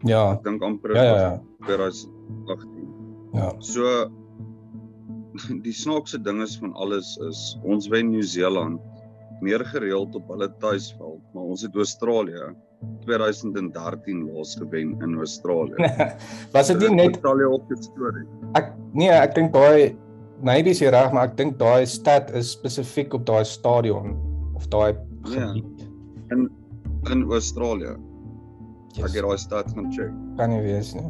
Ja. 0.08 0.32
Ek 0.32 0.42
dink 0.42 0.64
amper 0.66 0.96
ja, 0.96 1.04
ja, 1.06 1.16
ja. 1.20 1.32
2018. 1.68 2.90
Ja. 3.38 3.52
So 3.62 4.10
die 5.66 5.76
snaakse 5.76 6.18
ding 6.18 6.42
is 6.42 6.58
van 6.58 6.74
alles 6.74 7.14
is 7.28 7.44
ons 7.62 7.86
wen 7.94 8.10
New 8.10 8.26
Zealand 8.26 8.82
meer 9.44 9.64
gereeld 9.72 10.14
op 10.18 10.28
hulle 10.32 10.48
tuisveld, 10.62 11.22
maar 11.34 11.52
ons 11.54 11.64
het 11.66 11.76
Australië 11.76 12.50
2013 13.04 14.22
laas 14.30 14.54
gewen 14.60 14.94
in 15.04 15.16
Australië. 15.20 15.90
Was 16.54 16.72
dit 16.72 16.80
nie 16.86 16.94
net 16.94 17.18
Australië 17.18 17.50
op 17.52 17.68
die 17.68 17.80
storie? 17.82 18.24
Ek 18.58 18.72
nee, 18.96 19.12
ek 19.12 19.34
dink 19.36 19.52
daai 19.56 19.96
maybe 20.44 20.72
is 20.72 20.80
jy 20.80 20.92
reg, 20.94 21.12
maar 21.12 21.28
ek 21.30 21.36
dink 21.40 21.58
daai 21.60 21.84
stat 21.88 22.32
is 22.36 22.54
spesifiek 22.56 23.14
op 23.16 23.26
daai 23.28 23.44
stadion 23.44 24.16
of 24.56 24.68
daai 24.72 24.94
ja. 24.94 25.50
gebied 25.50 25.84
ja. 25.84 26.36
in 26.36 26.48
in 27.12 27.24
Australië. 27.28 27.96
Yes. 28.96 29.04
Ek 29.06 29.14
het 29.14 29.24
daai 29.24 29.38
stat 29.38 29.70
gaan 29.76 29.92
check. 29.94 30.12
Kan 30.40 30.52
nie 30.52 30.64
wees 30.64 30.94
nie. 30.96 31.08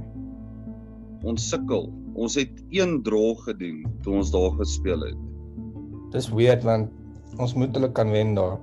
Ons 1.26 1.50
sukkel 1.50 1.88
Ons 2.14 2.34
het 2.34 2.50
een 2.75 3.02
draw 3.02 3.37
gedoen 3.46 3.84
toe 4.02 4.18
ons 4.20 4.30
daar 4.34 4.50
gespeel 4.58 5.04
het. 5.06 5.18
Dis 6.10 6.28
weird 6.34 6.64
want 6.66 6.90
ons 7.40 7.54
moet 7.59 7.75
hulle 7.76 7.90
kan 7.97 8.12
wen 8.14 8.35
daar. 8.38 8.59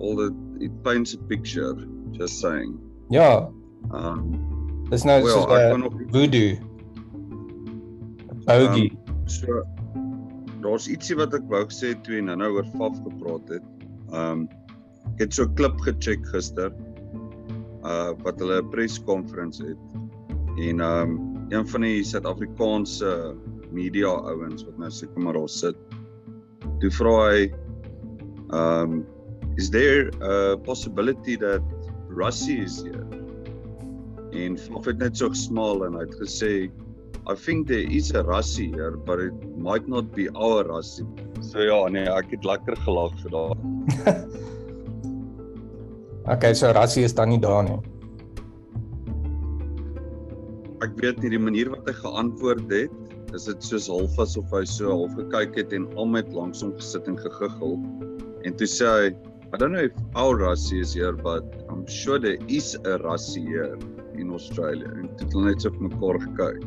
All 0.00 0.16
the 0.16 0.28
it 0.60 0.72
paints 0.82 1.14
a 1.14 1.18
picture 1.28 1.74
just 2.16 2.40
saying. 2.40 2.76
Ja. 3.14 3.48
Um 3.92 4.42
Dis 4.90 5.04
nou 5.04 5.22
well, 5.22 5.42
so 5.42 5.76
'n 5.76 5.80
nog... 5.80 5.94
voodoo. 6.14 6.56
Bogey. 8.46 8.90
Um, 8.90 9.28
so 9.28 9.62
daar's 10.62 10.86
ietsie 10.88 11.16
wat 11.18 11.34
ek 11.34 11.46
wou 11.50 11.64
gesê 11.66 11.94
toe 12.06 12.18
en 12.18 12.30
nou 12.38 12.52
oor 12.58 12.68
Faf 12.78 12.98
gepraat 13.02 13.56
het. 13.58 13.66
Um 14.12 14.48
ek 15.14 15.26
het 15.26 15.34
so 15.34 15.44
'n 15.44 15.54
klip 15.54 15.80
gecheck 15.86 16.26
gister. 16.32 16.72
Uh 17.82 18.14
wat 18.22 18.38
hulle 18.40 18.62
'n 18.62 18.70
perskonferensie 18.70 19.74
het 19.74 20.06
En 20.56 20.80
um, 20.80 21.36
een 21.48 21.68
van 21.68 21.80
die 21.80 22.04
Suid-Afrikaanse 22.04 23.34
media 23.70 24.08
ouens 24.08 24.64
wat 24.64 24.78
nou 24.80 24.90
seker 24.90 25.20
maar 25.20 25.36
daar 25.36 25.48
sit. 25.52 25.76
Toe 26.82 26.90
vra 26.98 27.14
hy 27.24 27.38
um, 28.52 29.04
is 29.56 29.70
there 29.70 30.10
a 30.20 30.56
possibility 30.56 31.36
that 31.36 31.62
Russia 32.08 32.62
is 32.64 32.82
here? 32.82 33.06
En 34.36 34.58
of 34.76 34.84
dit 34.84 34.98
net 35.00 35.16
so 35.16 35.32
smal 35.32 35.86
en 35.86 35.96
hy 35.96 36.04
het 36.04 36.18
gesê 36.20 36.52
I 37.26 37.34
think 37.34 37.66
there 37.66 37.82
is 37.90 38.12
a 38.14 38.22
Russia 38.22 38.68
here 38.70 38.96
but 39.08 39.18
it 39.18 39.34
might 39.56 39.88
not 39.88 40.12
be 40.14 40.28
our 40.34 40.62
Russia. 40.68 41.08
So 41.40 41.64
ja, 41.64 41.80
nee, 41.88 42.06
ek 42.06 42.36
het 42.36 42.46
lekker 42.46 42.78
gelag 42.84 43.16
vir 43.24 43.34
daai. 43.34 43.56
okay, 46.36 46.54
so 46.54 46.72
Russia 46.76 47.04
is 47.08 47.16
dan 47.16 47.34
nie 47.34 47.42
daar 47.42 47.64
nie 47.66 47.80
ek 50.84 50.96
weet 51.00 51.22
nie 51.22 51.32
die 51.32 51.40
manier 51.40 51.70
wat 51.72 51.88
hy 51.88 51.94
geantwoord 51.98 52.72
het, 52.72 53.05
is 53.34 53.46
dit 53.48 53.64
soos 53.64 53.88
half 53.90 54.18
asof 54.22 54.52
hy 54.54 54.62
so 54.68 54.90
half 54.92 55.14
gekyk 55.18 55.56
het 55.58 55.72
en 55.76 55.86
al 55.98 56.08
met 56.12 56.28
langs 56.34 56.62
hom 56.64 56.74
gesit 56.78 57.08
en 57.10 57.18
gegiggel. 57.20 57.76
En 58.46 58.56
toe 58.60 58.68
sê 58.70 58.90
hy, 58.92 59.08
I 59.54 59.58
don't 59.58 59.72
know 59.72 59.86
if 59.88 59.96
our 60.14 60.36
Rassie 60.38 60.80
is 60.80 60.94
here, 60.94 61.12
but 61.12 61.44
I'm 61.70 61.86
sure 61.86 62.18
there 62.18 62.38
is 62.48 62.74
a 62.84 62.98
Rassie 63.02 63.46
here 63.46 63.78
in 64.14 64.30
Australia. 64.30 64.90
En 64.94 65.10
toe 65.16 65.26
het 65.26 65.34
hulle 65.34 65.50
net 65.50 65.64
so 65.64 65.72
op 65.72 65.80
mekaar 65.88 66.20
gekyk. 66.28 66.62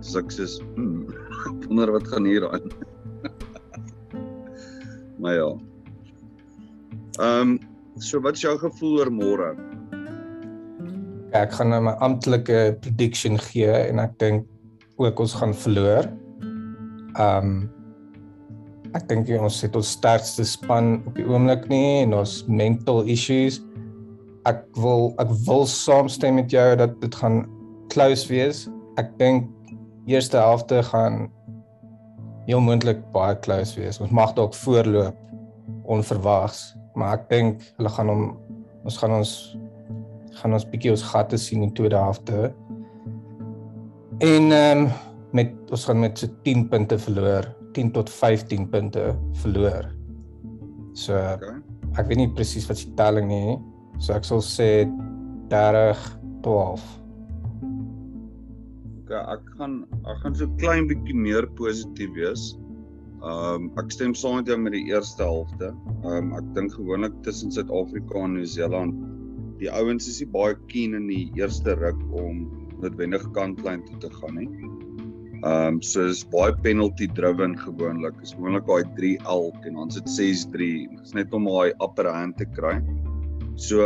So 0.00 0.22
ek 0.22 0.32
sê, 0.34 0.48
hmm, 0.74 1.04
wonder 1.68 1.92
wat 1.96 2.08
gaan 2.12 2.28
hier 2.28 2.48
aan. 2.48 2.72
maar 5.20 5.38
ja. 5.40 5.52
Ehm, 7.20 7.56
um, 7.56 7.58
so 8.02 8.20
wat 8.20 8.40
is 8.40 8.42
jou 8.42 8.56
gevoel 8.58 9.00
oor 9.04 9.12
môre? 9.12 9.54
ek 11.34 11.56
gaan 11.58 11.72
nou 11.72 11.80
my 11.88 11.94
amptelike 12.04 12.58
prediction 12.82 13.38
gee 13.42 13.66
en 13.66 13.98
ek 14.02 14.12
dink 14.22 14.44
ook 14.96 15.20
ons 15.20 15.34
gaan 15.34 15.54
verloor. 15.54 16.10
Um 17.20 17.70
ek 18.94 19.08
dink 19.10 19.30
ons 19.42 19.56
het 19.64 19.74
ons 19.74 19.94
sterkste 19.96 20.44
span 20.46 21.00
op 21.08 21.16
die 21.18 21.26
oomblik 21.26 21.64
nie 21.70 22.04
en 22.04 22.14
ons 22.20 22.44
mental 22.46 23.02
issues. 23.10 23.58
Ek 24.46 24.62
wil 24.78 25.10
ek 25.22 25.32
wil 25.48 25.66
saamstem 25.66 26.38
met 26.38 26.52
jou 26.54 26.66
dat 26.78 26.94
dit 27.02 27.18
gaan 27.18 27.42
close 27.90 28.28
wees. 28.30 28.68
Ek 29.00 29.10
dink 29.18 29.50
eerste 30.06 30.38
helfte 30.38 30.82
gaan 30.92 31.26
heel 32.46 32.62
moontlik 32.62 33.00
baie 33.14 33.34
close 33.42 33.74
wees. 33.80 33.98
Ons 33.98 34.14
mag 34.14 34.34
dalk 34.36 34.54
voorloop 34.62 35.18
onverwags, 35.90 36.74
maar 36.94 37.18
ek 37.18 37.28
dink 37.32 37.64
hulle 37.78 37.92
gaan 37.96 38.12
hom 38.12 38.24
ons 38.84 38.98
gaan 39.00 39.16
ons 39.16 39.32
gaan 40.38 40.54
ons 40.56 40.66
bietjie 40.68 40.92
ons 40.92 41.04
gatte 41.08 41.38
sien 41.38 41.62
in 41.62 41.70
die 41.70 41.78
tweede 41.78 41.98
helfte. 41.98 42.50
En 44.24 44.52
ehm 44.52 44.78
um, 44.78 44.90
met 45.36 45.50
ons 45.70 45.84
gaan 45.84 45.98
met 46.00 46.18
so 46.18 46.26
10 46.42 46.68
punte 46.68 46.96
verloor, 46.98 47.44
10 47.76 47.90
tot 47.92 48.10
15 48.10 48.68
punte 48.72 49.02
verloor. 49.42 49.88
So 50.96 51.12
okay. 51.12 51.58
ek 51.98 52.08
weet 52.08 52.20
nie 52.22 52.30
presies 52.38 52.64
wat 52.70 52.80
die 52.80 52.92
telling 52.96 53.28
nie. 53.28 53.56
So 53.98 54.14
ek 54.16 54.24
sal 54.24 54.40
sê 54.46 54.68
30 55.52 56.06
12. 56.46 56.86
Okay, 59.02 59.20
ek 59.34 59.52
gaan 59.58 59.76
ek 60.08 60.22
gaan 60.22 60.38
so 60.40 60.48
klein 60.62 60.88
bietjie 60.88 61.18
meer 61.26 61.50
positief 61.60 62.14
wees. 62.16 62.46
Ehm 63.20 63.68
um, 63.68 63.70
ek 63.82 63.92
stem 63.92 64.16
saam 64.16 64.40
met 64.40 64.48
jou 64.48 64.60
met 64.62 64.78
die 64.78 64.86
eerste 64.94 65.26
helfte. 65.26 65.74
Ehm 66.00 66.30
um, 66.30 66.36
ek 66.40 66.48
dink 66.56 66.72
gewoonlik 66.78 67.20
tussen 67.28 67.52
Suid-Afrika 67.52 68.24
en 68.24 68.38
Nieu-Seeland 68.38 69.04
die 69.60 69.70
ouens 69.70 70.08
is 70.08 70.22
nie 70.22 70.32
baie 70.32 70.56
keen 70.72 70.96
in 70.96 71.06
die 71.12 71.26
eerste 71.38 71.76
ruk 71.78 72.00
om 72.16 72.46
noodwendig 72.84 73.24
kantlyn 73.36 73.84
toe 73.88 74.00
te 74.04 74.10
gaan 74.20 74.38
nie. 74.40 74.50
Ehm 75.44 75.76
um, 75.76 75.80
so 75.84 76.06
is 76.08 76.22
baie 76.32 76.54
penalty 76.64 77.06
driven 77.06 77.56
gewoonlik. 77.60 78.16
Is 78.24 78.32
gewoonlik 78.32 78.64
daai 78.68 78.84
3 78.96 79.16
elk 79.28 79.66
en 79.68 79.80
dan 79.80 79.90
sit 79.92 80.06
6-3. 80.08 80.68
Dit 80.92 81.02
is 81.04 81.16
net 81.16 81.34
om 81.36 81.48
daai 81.50 81.74
upper 81.84 82.08
hand 82.08 82.38
te 82.40 82.46
kry. 82.56 82.78
So 83.56 83.84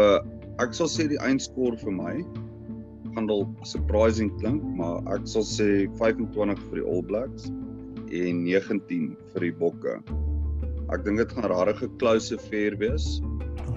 ek 0.62 0.76
sal 0.78 0.90
sê 0.92 1.08
die 1.10 1.18
eindskoor 1.18 1.74
vir 1.82 1.96
my 1.96 2.14
gaan 3.16 3.26
dalk 3.26 3.66
surprising 3.66 4.30
klink, 4.38 4.62
maar 4.78 5.02
ek 5.16 5.26
sal 5.26 5.42
sê 5.46 5.88
25 5.98 6.62
vir 6.68 6.80
die 6.80 6.86
All 6.86 7.02
Blacks 7.10 7.50
en 8.14 8.44
19 8.46 9.10
vir 9.34 9.48
die 9.48 9.54
Bokke. 9.58 9.98
Ek 10.94 11.02
dink 11.04 11.18
dit 11.20 11.34
gaan 11.34 11.50
regtig 11.50 11.82
'n 11.88 11.98
close 11.98 12.34
affair 12.34 12.78
wees. 12.78 13.20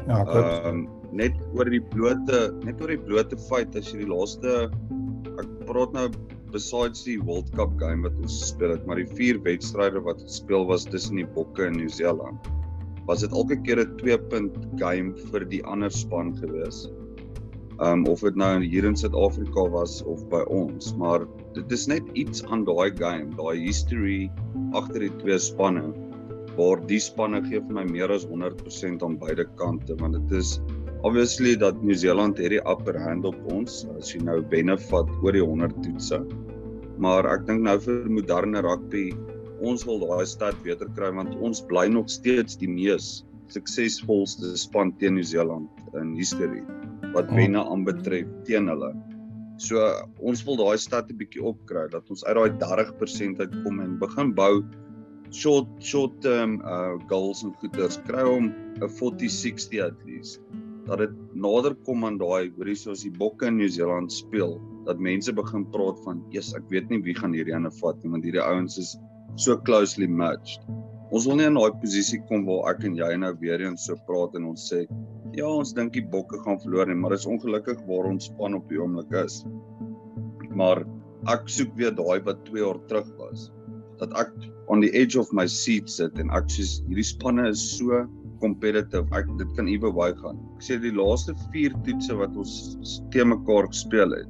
Ja, 0.05 0.21
ek 0.21 0.29
hoop. 0.35 0.65
Um, 0.69 0.85
net 1.11 1.35
oor 1.57 1.65
die 1.65 1.81
blote 1.91 2.53
net 2.63 2.79
oor 2.81 2.93
die 2.93 3.01
blote 3.09 3.37
feit 3.49 3.75
as 3.75 3.89
jy 3.91 4.05
die 4.05 4.11
laaste 4.11 4.69
ek 5.41 5.49
praat 5.67 5.93
nou 5.95 6.07
besides 6.51 7.03
die 7.07 7.17
World 7.19 7.51
Cup 7.55 7.73
game 7.79 8.03
wat 8.07 8.17
ons 8.21 8.39
gespeel 8.43 8.75
het, 8.75 8.87
maar 8.87 8.99
die 8.99 9.09
vier 9.17 9.39
wedstryde 9.45 10.01
wat 10.05 10.23
gespeel 10.23 10.65
was 10.69 10.87
tussen 10.87 11.21
die 11.21 11.27
Bokke 11.37 11.67
en 11.69 11.77
Nieu-Seeland, 11.79 12.49
was 13.07 13.23
dit 13.25 13.31
elke 13.31 13.57
keer 13.65 13.81
'n 13.83 13.97
2 14.01 14.17
punt 14.33 14.57
game 14.81 15.15
vir 15.31 15.47
die 15.53 15.63
ander 15.63 15.91
span 15.91 16.35
gewees. 16.41 16.87
Um 17.81 18.05
of 18.05 18.21
dit 18.21 18.35
nou 18.35 18.61
hier 18.61 18.85
in 18.85 18.95
Suid-Afrika 18.95 19.65
was 19.73 20.01
of 20.03 20.27
by 20.29 20.43
ons, 20.53 20.93
maar 20.97 21.25
dit 21.55 21.71
is 21.71 21.87
net 21.87 22.03
iets 22.13 22.43
aan 22.45 22.65
daai 22.65 22.91
game, 22.91 23.33
daai 23.37 23.57
history 23.57 24.29
agter 24.73 25.07
die 25.07 25.15
twee 25.23 25.39
spanne 25.39 25.89
waar 26.57 26.81
die 26.87 26.99
spanne 26.99 27.41
gee 27.47 27.59
vir 27.59 27.73
my 27.73 27.85
meer 27.87 28.11
as 28.11 28.25
100% 28.27 29.03
aan 29.05 29.17
beide 29.17 29.45
kante 29.59 29.95
want 30.01 30.17
dit 30.19 30.37
is 30.39 30.59
obviously 31.03 31.55
dat 31.57 31.81
New 31.83 31.95
Zealand 31.95 32.37
het 32.37 32.53
die 32.53 32.61
upper 32.69 32.99
hand 33.01 33.25
op 33.25 33.37
ons 33.51 33.85
as 33.97 34.13
jy 34.13 34.21
nou 34.25 34.39
wenne 34.53 34.77
vat 34.89 35.09
oor 35.23 35.33
die 35.33 35.43
100 35.43 35.81
toetse. 35.81 36.21
Maar 37.01 37.25
ek 37.31 37.47
dink 37.47 37.65
nou 37.65 37.77
vir 37.81 38.05
moderne 38.09 38.61
rugby 38.61 39.09
ons 39.65 39.85
wil 39.85 40.01
daai 40.01 40.25
stad 40.29 40.57
beter 40.65 40.89
kry 40.97 41.11
want 41.17 41.33
ons 41.41 41.61
bly 41.69 41.87
nog 41.89 42.09
steeds 42.09 42.57
die 42.61 42.69
mees 42.69 43.21
suksesvolste 43.53 44.53
span 44.57 44.93
teen 45.01 45.17
New 45.17 45.25
Zealand 45.27 45.69
in 45.99 46.13
history 46.17 46.61
wat 47.15 47.33
wenne 47.35 47.63
aanbetref 47.65 48.29
teen 48.47 48.69
hulle. 48.71 48.93
So 49.61 49.81
ons 50.21 50.45
wil 50.45 50.57
daai 50.61 50.77
stad 50.81 51.09
'n 51.09 51.17
bietjie 51.17 51.43
opkry 51.43 51.89
dat 51.89 52.09
ons 52.09 52.23
uit 52.25 52.37
daai 52.37 52.51
30% 52.61 53.41
uitkom 53.41 53.81
en 53.81 53.97
begin 53.99 54.33
bou 54.37 54.63
short 55.31 55.67
short 55.79 56.21
term 56.21 56.61
uh 56.61 56.97
goals 57.09 57.43
en 57.43 57.53
goeders 57.61 57.97
kry 58.07 58.23
hom 58.27 58.53
'n 58.81 58.89
40 58.89 59.29
60 59.29 59.81
at 59.81 59.97
least 60.05 60.41
dat 60.91 60.99
dit 60.99 61.11
nader 61.39 61.71
kom 61.87 62.03
aan 62.03 62.17
daai 62.19 62.51
hoorie 62.57 62.75
soos 62.75 63.05
die 63.05 63.13
bokke 63.15 63.47
in 63.47 63.61
Nieu-Seeland 63.61 64.11
speel 64.11 64.57
dat 64.87 64.99
mense 64.99 65.31
begin 65.31 65.63
praat 65.71 65.99
van 66.03 66.19
eers 66.35 66.51
ek 66.57 66.67
weet 66.73 66.91
nie 66.91 66.99
wie 67.05 67.15
gaan 67.15 67.35
hierdie 67.37 67.55
ene 67.55 67.71
vat 67.77 68.01
nie 68.03 68.11
want 68.11 68.27
hierdie 68.27 68.43
ouens 68.43 68.75
is 68.81 68.97
so 69.39 69.55
closely 69.55 70.07
matched. 70.07 70.65
Ons 71.15 71.29
wil 71.29 71.39
nie 71.39 71.47
in 71.47 71.55
daai 71.59 71.71
posisie 71.79 72.19
kom 72.27 72.43
waar 72.47 72.73
ek 72.73 72.83
en 72.89 72.97
jy 72.99 73.09
nou 73.23 73.31
weer 73.39 73.63
eens 73.63 73.87
so 73.87 73.95
praat 74.07 74.35
en 74.35 74.49
ons 74.51 74.67
sê 74.67 74.81
ja, 75.37 75.47
ons 75.47 75.71
dink 75.75 75.93
die 75.95 76.03
bokke 76.11 76.41
gaan 76.43 76.59
verloor 76.59 76.89
nie, 76.89 76.97
maar 76.99 77.15
dis 77.15 77.27
ongelukkig 77.29 77.79
waar 77.87 78.09
ons 78.09 78.27
span 78.27 78.57
op 78.57 78.67
die 78.67 78.79
oomblik 78.81 79.13
is. 79.21 79.41
Maar 80.59 80.83
ek 81.31 81.47
soek 81.47 81.71
weer 81.79 81.95
daai 81.95 82.19
wat 82.27 82.43
2 82.49 82.65
jaar 82.65 82.79
terug 82.91 83.07
was. 83.19 83.47
Dat 84.01 84.11
ek 84.19 84.33
on 84.67 84.83
the 84.83 84.91
edge 84.97 85.15
of 85.19 85.31
my 85.31 85.47
seat 85.47 85.87
sit 85.91 86.19
en 86.19 86.33
ek 86.35 86.51
sê 86.51 86.67
hierdie 86.89 87.07
spanne 87.07 87.47
is 87.53 87.63
so 87.77 88.03
competitive. 88.41 89.05
Ek 89.15 89.27
dit 89.39 89.51
kan 89.57 89.67
ewe 89.71 89.91
baie 89.93 90.13
gaan. 90.19 90.37
Ek 90.57 90.65
sê 90.67 90.77
die 90.81 90.91
laaste 90.95 91.35
4 91.53 91.73
toetse 91.85 92.17
wat 92.19 92.35
ons 92.37 92.99
teen 93.13 93.29
mekaar 93.33 93.67
gespeel 93.71 94.11
het 94.17 94.27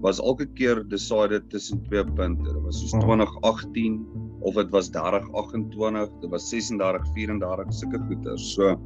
was 0.00 0.16
elke 0.24 0.46
keer 0.56 0.78
decided 0.88 1.50
tussen 1.52 1.82
2 1.90 2.04
punte. 2.16 2.42
Dit 2.48 2.62
was 2.64 2.78
soos 2.80 2.94
Mhm. 2.94 3.02
2018 3.04 3.98
of 4.40 4.54
dit 4.54 4.70
was 4.72 4.88
30-28, 4.88 6.08
dit 6.22 6.30
was 6.30 6.48
36-34 6.48 7.68
sulke 7.72 7.98
goeters. 8.08 8.54
So 8.54 8.80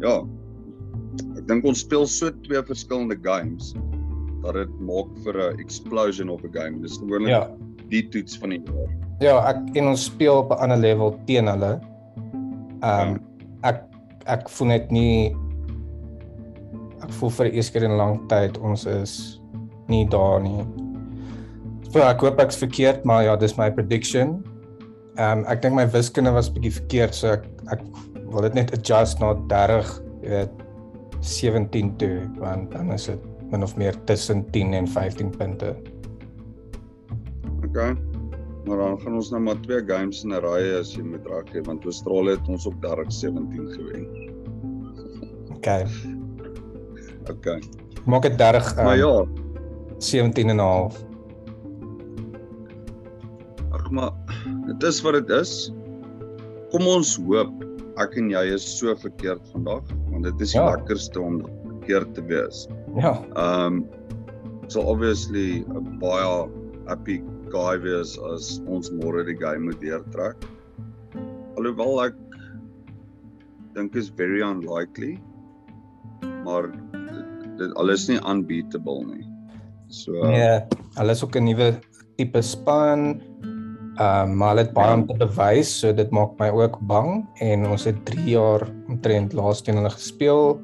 ja. 0.00 0.22
Ek 1.36 1.44
dink 1.48 1.64
ons 1.64 1.80
speel 1.84 2.06
so 2.06 2.30
twee 2.46 2.62
verskillende 2.62 3.18
games 3.22 3.74
dat 4.42 4.54
dit 4.54 4.80
maak 4.80 5.10
vir 5.24 5.34
'n 5.52 5.60
explosion 5.60 6.30
of 6.30 6.42
'n 6.44 6.52
game. 6.52 6.80
Dis 6.80 6.96
gewoonlik 6.98 7.28
Ja. 7.28 7.48
die 7.90 8.08
toets 8.08 8.38
van 8.38 8.50
die 8.50 8.62
jaar. 8.64 8.88
Ja, 9.20 9.50
ek 9.50 9.76
en 9.76 9.88
ons 9.88 10.04
speel 10.04 10.38
op 10.38 10.50
'n 10.50 10.62
ander 10.62 10.78
level 10.78 11.18
teen 11.26 11.46
hulle. 11.46 11.80
Ehm 12.82 13.08
um, 13.08 13.20
ek 13.66 13.84
ek 14.28 14.48
voel 14.52 14.68
net 14.74 14.90
nie 14.92 15.32
ek 17.02 17.10
voel 17.18 17.32
vir 17.38 17.48
die 17.48 17.58
eerste 17.58 17.74
keer 17.76 17.86
in 17.88 17.96
lang 17.98 18.20
tyd 18.30 18.58
ons 18.58 18.84
is 18.90 19.14
nie 19.88 20.04
daar 20.12 20.42
nie. 20.44 20.66
So 21.88 22.02
ek 22.04 22.20
hoop 22.20 22.40
ek's 22.42 22.58
verkeerd, 22.60 23.06
maar 23.08 23.22
ja, 23.24 23.36
dis 23.40 23.56
my 23.56 23.70
prediction. 23.72 24.38
Ehm 25.16 25.40
um, 25.40 25.46
ek 25.50 25.62
dink 25.64 25.74
my 25.78 25.86
wiskunde 25.94 26.34
was 26.34 26.50
bietjie 26.52 26.74
verkeerd, 26.80 27.16
so 27.16 27.32
ek 27.32 27.46
ek 27.72 27.84
wil 28.28 28.44
dit 28.44 28.58
net 28.58 28.74
adjust 28.76 29.22
na 29.22 29.32
30, 29.48 29.94
jy 30.22 30.34
weet 30.34 30.64
17 31.24 31.94
toe, 31.98 32.26
want 32.38 32.70
dan 32.76 32.92
is 32.94 33.08
dit 33.08 33.24
min 33.50 33.64
of 33.64 33.74
meer 33.80 33.96
tussen 34.10 34.44
10 34.52 34.76
en 34.76 34.86
15 34.86 35.32
punte. 35.34 35.72
Okay. 37.64 37.96
Maar 38.66 38.76
dan 38.76 39.00
gaan 39.00 39.14
ons 39.14 39.30
nou 39.30 39.42
maar 39.42 39.60
twee 39.60 39.82
games 39.86 40.24
in 40.24 40.30
'n 40.32 40.40
ry 40.42 40.78
as 40.78 40.94
jy 40.94 41.02
moet 41.02 41.26
reg 41.26 41.50
gee 41.52 41.62
want 41.62 41.84
Australië 41.84 42.30
het 42.36 42.48
ons 42.48 42.66
op 42.66 42.74
30-17 42.80 43.68
gewen. 43.76 44.06
Okay. 45.56 45.86
Okay. 47.30 47.62
Maak 48.06 48.22
dit 48.22 48.38
30 48.38 48.78
um, 48.78 48.84
Maar 48.84 48.96
ja, 48.96 49.24
17 49.98 50.48
en 50.48 50.56
'n 50.56 50.58
half. 50.58 51.04
ag 53.72 53.90
maar 53.90 54.12
dit 54.66 54.82
is 54.82 55.00
wat 55.00 55.12
dit 55.12 55.30
is. 55.30 55.72
Kom 56.70 56.86
ons 56.86 57.16
hoop 57.16 57.52
ek 57.98 58.14
en 58.16 58.30
jy 58.30 58.44
is 58.54 58.64
so 58.78 58.94
verkeerd 58.96 59.42
vandag 59.52 59.82
want 60.10 60.24
dit 60.24 60.40
is 60.40 60.52
die 60.52 60.60
Ja. 60.60 60.70
lekkerste 60.76 61.20
om 61.20 61.42
verkeerd 61.66 62.14
te 62.14 62.22
wees. 62.24 62.68
Ja. 62.96 63.14
Um 63.36 63.86
so 64.68 64.80
obviously 64.80 65.64
'n 65.68 65.98
baie 65.98 66.48
happy 66.86 67.22
guy 67.52 67.76
wees 67.82 68.16
as 68.32 68.60
ons 68.66 68.90
môre 68.90 69.24
die 69.26 69.36
game 69.38 69.68
moet 69.68 69.80
deurtrek. 69.80 70.36
Alhoewel 71.58 72.00
ek 72.08 72.14
dink 73.74 73.94
is 73.96 74.08
very 74.08 74.42
unlikely. 74.42 75.18
Maar 76.44 76.70
dit, 76.72 77.26
dit 77.60 77.74
alles 77.80 78.08
nie 78.08 78.18
unbeatable 78.26 79.04
nie. 79.06 79.24
So 79.88 80.12
Nee, 80.28 80.60
hulle 80.98 81.12
is 81.16 81.24
ook 81.24 81.36
'n 81.36 81.44
nuwe 81.44 81.80
tipe 82.16 82.42
span. 82.42 83.20
Ehm 83.98 84.30
um, 84.30 84.36
maar 84.36 84.48
hulle 84.54 84.64
het 84.66 84.74
baie 84.74 84.88
Ja. 84.88 84.94
om 84.94 85.06
te 85.06 85.14
bewys, 85.18 85.80
so 85.80 85.92
dit 85.92 86.10
maak 86.10 86.38
my 86.38 86.50
ook 86.50 86.78
bang 86.86 87.26
en 87.40 87.66
ons 87.66 87.84
het 87.84 88.04
3 88.06 88.24
jaar 88.30 88.62
omtrent 88.88 89.32
laas 89.32 89.62
teen 89.62 89.74
hulle 89.76 89.90
gespeel 89.90 90.60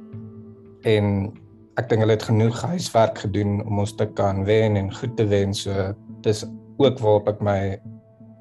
en 0.85 1.33
ek 1.77 1.89
dink 1.89 2.01
hulle 2.01 2.13
het 2.13 2.23
genoeg 2.23 2.61
huiswerk 2.63 3.19
gedoen 3.19 3.65
om 3.67 3.79
ons 3.79 3.95
te 3.97 4.07
kan 4.07 4.45
wen 4.45 4.77
en 4.77 4.95
goed 4.95 5.17
te 5.17 5.27
wen. 5.27 5.55
So 5.55 5.95
dis 6.23 6.45
ook 6.79 6.99
waarop 6.99 7.29
ek 7.29 7.41
my 7.45 7.59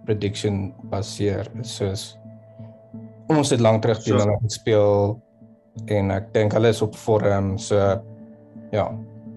prediction 0.06 0.74
baseer. 0.92 1.48
Soos 1.62 2.18
ons 3.32 3.50
het 3.54 3.62
lank 3.64 3.82
terug 3.82 4.02
teen 4.04 4.20
hulle 4.20 4.38
gespeel 4.44 5.22
en 5.90 6.12
ek 6.12 6.34
dink 6.34 6.54
hulle 6.54 6.70
is 6.74 6.82
op 6.86 6.96
vorm. 6.96 7.58
So 7.58 7.78
ja, 8.74 8.88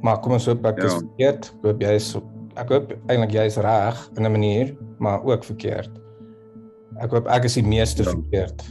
maar 0.02 0.20
kom 0.20 0.32
ons 0.36 0.46
hoop 0.46 0.64
ek 0.66 0.82
is 0.84 0.92
Ja. 0.92 0.98
verkeerd. 0.98 1.52
Ek 1.54 1.62
hoop 1.64 1.80
jy 1.82 1.94
is 1.94 2.16
ek 2.56 2.68
hoop 2.72 2.92
eintlik 3.08 3.32
jy 3.32 3.46
is 3.46 3.56
reg 3.58 3.96
in 4.16 4.24
'n 4.26 4.32
manier, 4.32 4.76
maar 4.98 5.22
ook 5.24 5.44
verkeerd. 5.44 5.90
Ek 7.00 7.10
hoop 7.10 7.26
ek 7.28 7.44
is 7.44 7.54
die 7.54 7.62
meeste 7.62 8.02
Ja. 8.02 8.10
verkeerd. 8.10 8.64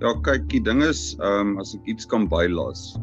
Ja, 0.00 0.12
kyk, 0.22 0.48
die 0.48 0.60
ding 0.62 0.82
is, 0.82 1.16
ehm 1.20 1.40
um, 1.54 1.58
as 1.58 1.74
ek 1.74 1.80
iets 1.86 2.06
kan 2.06 2.28
bylas. 2.28 2.96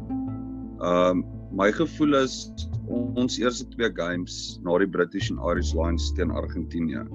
Ehm 0.80 1.10
um, 1.10 1.26
my 1.52 1.72
gevoel 1.72 2.16
is 2.24 2.54
ons 2.90 3.40
eerste 3.40 3.66
twee 3.74 3.90
games 3.96 4.60
na 4.66 4.78
die 4.82 4.90
British 4.90 5.32
and 5.32 5.42
Irish 5.42 5.74
Lions 5.74 6.12
teen 6.18 6.32
Argentinië. 6.32 7.06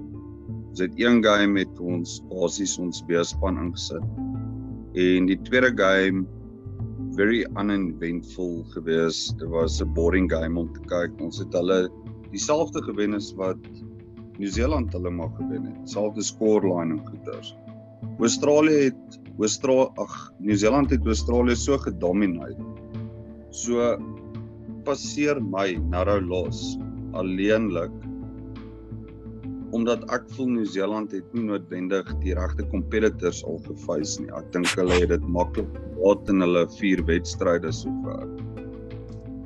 Ons 0.70 0.82
het 0.82 0.98
een 0.98 1.22
game 1.24 1.54
met 1.58 1.80
ons 1.80 2.20
basies 2.30 2.76
ons 2.78 3.02
B-span 3.08 3.58
ingesit. 3.58 4.04
En 4.98 5.26
die 5.30 5.38
tweede 5.46 5.70
game 5.78 6.26
very 7.16 7.44
uneventful 7.58 8.64
geweest. 8.74 9.38
Dit 9.38 9.48
was 9.48 9.80
'n 9.82 9.92
boring 9.94 10.30
game 10.30 10.58
om 10.58 10.72
te 10.72 10.80
kyk. 10.80 11.20
Ons 11.20 11.38
het 11.38 11.52
hulle 11.52 11.90
dieselfde 12.30 12.82
gewen 12.82 13.14
as 13.14 13.32
wat 13.34 13.58
Nieu-Seeland 14.38 14.92
hulle 14.92 15.10
maar 15.10 15.30
gewen 15.36 15.64
het. 15.64 15.90
Selfde 15.90 16.22
scoreline 16.22 16.94
en 16.96 17.06
goeters. 17.06 17.54
Australië 18.18 18.84
het 18.90 19.20
Austra 19.38 19.90
ag 19.96 20.32
Nieu-Seeland 20.38 20.90
het 20.90 21.06
Australië 21.06 21.56
so 21.56 21.78
gedomineer. 21.78 22.56
So 23.50 23.98
passeer 24.84 25.40
my 25.40 25.74
narrow 25.92 26.20
loss 26.20 26.78
alleenlik 27.18 27.92
omdat 29.76 30.02
ek 30.14 30.24
voel 30.34 30.48
Nieu-Seeland 30.56 31.12
het 31.14 31.34
nie 31.36 31.44
noodwendig 31.46 32.08
die 32.24 32.34
regte 32.34 32.64
competitors 32.72 33.42
al 33.46 33.60
geface 33.68 34.18
nie. 34.22 34.30
Ek 34.34 34.48
dink 34.54 34.66
hulle 34.74 34.96
het 34.98 35.12
dit 35.12 35.26
maklik 35.30 35.68
gehad 35.94 36.32
in 36.32 36.42
hulle 36.42 36.64
vier 36.78 37.02
wedstryde 37.06 37.70
sover. 37.74 38.26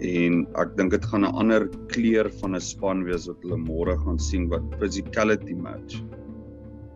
En 0.05 0.41
ek 0.61 0.73
dink 0.79 0.97
dit 0.97 1.05
gaan 1.11 1.25
'n 1.29 1.37
ander 1.43 1.69
kleur 1.93 2.31
van 2.41 2.57
'n 2.57 2.61
span 2.61 3.05
wees 3.05 3.29
wat 3.29 3.45
hulle 3.45 3.61
môre 3.69 3.97
gaan 4.05 4.19
sien 4.19 4.49
wat 4.49 4.65
physicality 4.81 5.55
match. 5.55 6.01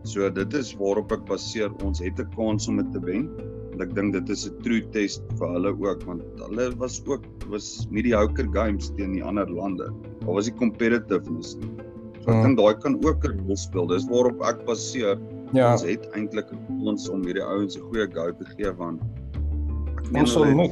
So 0.03 0.29
dit 0.29 0.53
is 0.53 0.73
waarop 0.73 1.11
ek 1.11 1.25
baseer 1.29 1.69
ons 1.85 1.99
het 1.99 2.19
'n 2.19 2.29
kans 2.35 2.67
om 2.67 2.77
dit 2.77 2.91
te 2.93 2.99
wen. 2.99 3.29
En 3.79 3.85
ek 3.87 3.93
dink 3.95 4.11
dit 4.11 4.29
is 4.29 4.41
'n 4.45 4.55
true 4.61 4.81
test 4.91 5.21
vir 5.39 5.47
hulle 5.55 5.71
ook 5.71 6.01
want 6.03 6.21
hulle 6.43 6.65
was 6.81 7.01
ook 7.07 7.23
was 7.47 7.87
mediocre 7.89 8.43
games 8.51 8.89
teen 8.97 9.13
die 9.13 9.23
ander 9.23 9.47
lande. 9.47 9.87
Daar 10.19 10.33
was 10.35 10.45
die 10.49 10.55
competitiveness 10.59 11.55
nie. 11.55 11.69
So 12.25 12.31
ek 12.31 12.35
Hmm. 12.35 12.43
dink 12.43 12.57
daai 12.59 12.73
kan 12.83 12.95
ook 13.05 13.23
'n 13.23 13.39
rol 13.47 13.55
speel. 13.55 13.87
Dis 13.87 14.05
waarop 14.09 14.41
ek 14.43 14.65
baseer. 14.65 15.17
Ja, 15.53 15.71
Ons 15.71 15.83
het 15.83 16.05
eintlik 16.13 16.45
ons 16.83 17.07
om 17.09 17.23
hierdie 17.23 17.41
ouens 17.43 17.77
'n 17.77 17.81
goeie 17.81 18.07
go 18.13 18.31
te 18.31 18.45
gee 18.57 18.71
want 18.73 18.99
Ons 20.13 20.33
sal 20.33 20.45
moet. 20.45 20.71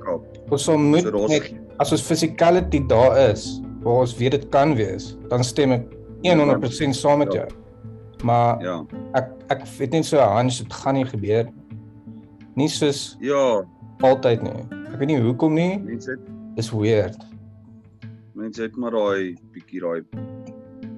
krap. 0.00 0.20
ons 0.50 0.64
sal 0.64 0.78
moet 0.78 1.02
So 1.02 1.26
net 1.28 1.54
as 1.80 1.92
ons 1.92 2.02
physicality 2.02 2.80
daar 2.86 3.30
is, 3.30 3.60
waar 3.82 4.00
ons 4.00 4.14
weet 4.18 4.32
dit 4.32 4.50
kan 4.50 4.74
wees, 4.76 5.16
dan 5.30 5.42
stem 5.44 5.72
ek 5.72 5.86
100% 6.22 6.94
saam 6.94 7.18
met 7.20 7.32
jou. 7.32 7.46
Maar 8.22 8.60
ja. 8.62 8.84
ek 9.14 9.30
ek 9.50 9.66
weet 9.78 9.92
net 9.92 10.04
so 10.04 10.18
hunch 10.18 10.58
dit 10.58 10.72
gaan 10.72 10.94
nie 10.94 11.04
gebeur 11.04 11.44
nie. 11.44 11.52
Nie 12.56 12.68
soos 12.68 13.16
Ja, 13.20 13.62
altyd 14.04 14.42
nie. 14.42 14.52
Ek 14.92 14.98
weet 15.00 15.08
nie 15.08 15.20
hoekom 15.20 15.54
nie. 15.54 15.78
mense 15.78 16.10
het 16.10 16.20
Dis 16.56 16.70
weird. 16.70 17.16
mense 18.34 18.62
het 18.62 18.76
maar 18.76 18.90
daai 18.90 19.36
bietjie 19.54 19.80
daai 19.80 20.02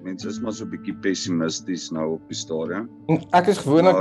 mense 0.04 0.28
is 0.28 0.40
maar 0.40 0.52
so 0.52 0.66
bietjie 0.66 0.94
pessimisties 1.02 1.90
nou 1.92 2.14
op 2.14 2.28
die 2.28 2.36
stadium. 2.36 2.88
En 3.08 3.20
ek 3.32 3.46
is 3.48 3.58
gewoonlik 3.58 3.96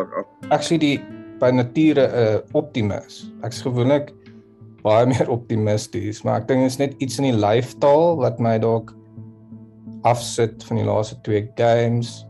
ek- 0.49 0.61
sê 0.63 0.77
die 0.79 0.97
by 1.39 1.49
nature 1.51 2.07
'n 2.07 2.35
uh, 2.35 2.39
optimis. 2.53 3.31
Ek's 3.43 3.61
gewoonlik 3.61 4.13
baie 4.83 5.05
meer 5.11 5.29
optimisties, 5.29 6.23
maar 6.23 6.41
ek 6.41 6.47
dink 6.47 6.61
dit 6.61 6.71
is 6.71 6.77
net 6.79 6.93
iets 6.99 7.17
in 7.19 7.23
die 7.31 7.37
lyfstaal 7.39 8.17
wat 8.17 8.39
my 8.39 8.57
dalk 8.59 8.93
afsit 10.03 10.63
van 10.63 10.77
die 10.77 10.85
laaste 10.85 11.15
twee 11.23 11.47
games. 11.55 12.25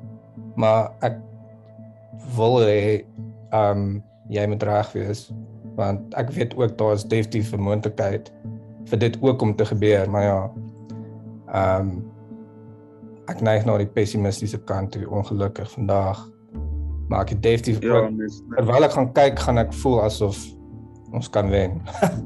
Maar 0.55 0.91
ek 1.01 1.17
wil 2.37 2.59
hê 2.61 3.05
ehm 3.51 3.77
um, 3.77 4.03
jy 4.33 4.45
moet 4.49 4.63
reg 4.63 4.91
wees 4.97 5.27
want 5.75 6.13
ek 6.19 6.31
weet 6.37 6.55
ook 6.57 6.77
daar 6.77 6.93
is 6.93 7.05
definitief 7.05 7.53
'n 7.53 7.61
moontlikheid 7.61 8.31
vir 8.89 8.99
dit 8.99 9.17
ook 9.21 9.41
om 9.41 9.55
te 9.55 9.65
gebeur, 9.65 10.09
maar 10.09 10.23
ja. 10.23 10.51
Ehm 11.53 11.89
um, 11.89 12.11
ek 13.31 13.41
neig 13.41 13.65
na 13.65 13.77
die 13.79 13.87
pessimistiese 13.87 14.59
kant 14.67 14.91
toe 14.91 15.09
ongelukkig 15.09 15.71
vandag. 15.71 16.19
Maar 17.07 17.21
ek 17.21 17.29
het 17.29 17.43
definitief 17.43 17.79
ja, 17.81 17.95
ook 17.95 18.11
terwyl 18.55 18.83
ek 18.83 18.91
gaan 18.91 19.11
kyk, 19.13 19.39
gaan 19.39 19.57
ek 19.57 19.73
voel 19.73 20.01
asof 20.03 20.39
ons 21.11 21.29
kan 21.29 21.49
wen. 21.49 21.81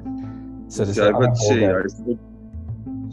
so 0.73 0.85
dis 0.85 0.97
jy 0.97 1.11
wat 1.11 1.37
sê 1.37 1.59
jy's 1.61 1.99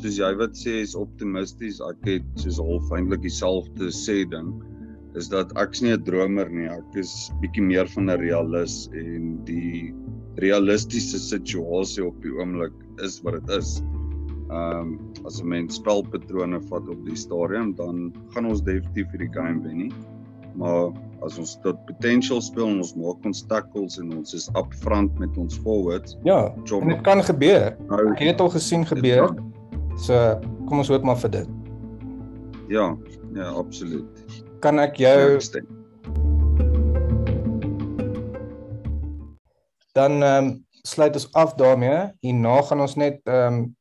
soos 0.00 0.16
jy 0.16 0.32
wat 0.36 0.56
sê 0.56 0.80
is 0.80 0.94
optimisties. 0.94 1.80
Ek 1.80 2.08
het 2.08 2.24
soos 2.40 2.58
half 2.58 2.90
eintlik 2.96 3.22
dieselfde 3.22 3.92
sê 3.92 4.24
ding 4.30 4.54
is 5.14 5.28
dat 5.28 5.52
ek's 5.60 5.80
nie 5.82 5.92
'n 5.94 6.02
dromer 6.04 6.48
nie. 6.50 6.66
Ek 6.68 6.94
is 6.98 7.30
bietjie 7.40 7.62
meer 7.62 7.86
van 7.86 8.10
'n 8.10 8.18
realis 8.18 8.88
en 8.92 9.38
die 9.44 9.94
realistiese 10.36 11.18
situasie 11.18 12.04
op 12.06 12.16
die 12.22 12.32
oomblik 12.34 12.72
is 13.02 13.20
wat 13.22 13.34
dit 13.46 13.56
is. 13.58 13.82
Ehm 14.50 14.80
um, 14.80 14.98
as 15.24 15.40
'n 15.42 15.48
mens 15.48 15.74
spelpatrone 15.76 16.60
vat 16.68 16.88
op 16.88 17.04
die 17.06 17.16
stadium, 17.16 17.74
dan 17.74 18.12
gaan 18.34 18.46
ons 18.46 18.62
definitief 18.62 19.10
hierdie 19.12 19.32
game 19.32 19.62
wen 19.62 19.76
nie. 19.76 19.92
Maar 20.56 20.92
as 21.22 21.38
ons 21.38 21.58
tot 21.62 21.76
potential 21.86 22.40
speel 22.40 22.68
en 22.68 22.76
ons 22.78 22.94
maak 22.94 23.24
ons 23.24 23.42
tackles 23.46 23.98
en 23.98 24.12
ons 24.16 24.34
is 24.34 24.48
upfront 24.54 25.18
met 25.18 25.36
ons 25.38 25.56
forwards, 25.58 26.16
Ja, 26.24 26.52
job. 26.64 26.84
dit 26.88 27.00
kan 27.02 27.22
gebeur. 27.24 27.76
Nou, 27.88 28.10
Ek 28.12 28.18
het 28.18 28.28
dit 28.28 28.40
al 28.40 28.50
gesien 28.50 28.84
gebeur. 28.86 29.34
So 29.96 30.40
kom 30.66 30.78
ons 30.78 30.88
hoop 30.88 31.02
maar 31.04 31.16
vir 31.16 31.30
dit. 31.30 31.48
Ja, 32.68 32.96
ja, 33.34 33.48
absoluut. 33.50 34.23
Kan 34.64 34.78
ek 34.80 34.96
jou 34.96 35.40
stem. 35.44 35.66
dan 39.94 40.22
ehm 40.22 40.44
um, 40.46 40.66
sluit 40.82 41.14
ons 41.14 41.28
af 41.38 41.52
daarmee. 41.54 41.98
Hierna 42.20 42.62
gaan 42.66 42.80
ons 42.82 42.94
net 42.98 43.20
ehm 43.24 43.54
um, 43.58 43.76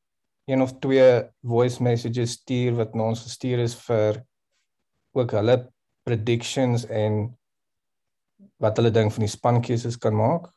een 0.45 0.61
of 0.61 0.73
twee 0.83 1.23
voice 1.41 1.79
messages 1.83 2.31
stuur 2.37 2.75
wat 2.75 2.93
na 2.95 3.03
ons 3.13 3.21
gestuur 3.23 3.59
is 3.63 3.73
vir 3.87 4.19
ook 5.15 5.31
hulle 5.31 5.55
predictions 6.03 6.83
en 6.85 7.31
wat 8.59 8.77
hulle 8.77 8.91
dink 8.91 9.11
van 9.15 9.23
die 9.25 9.31
spankeuses 9.31 9.97
kan 9.97 10.15
maak. 10.15 10.49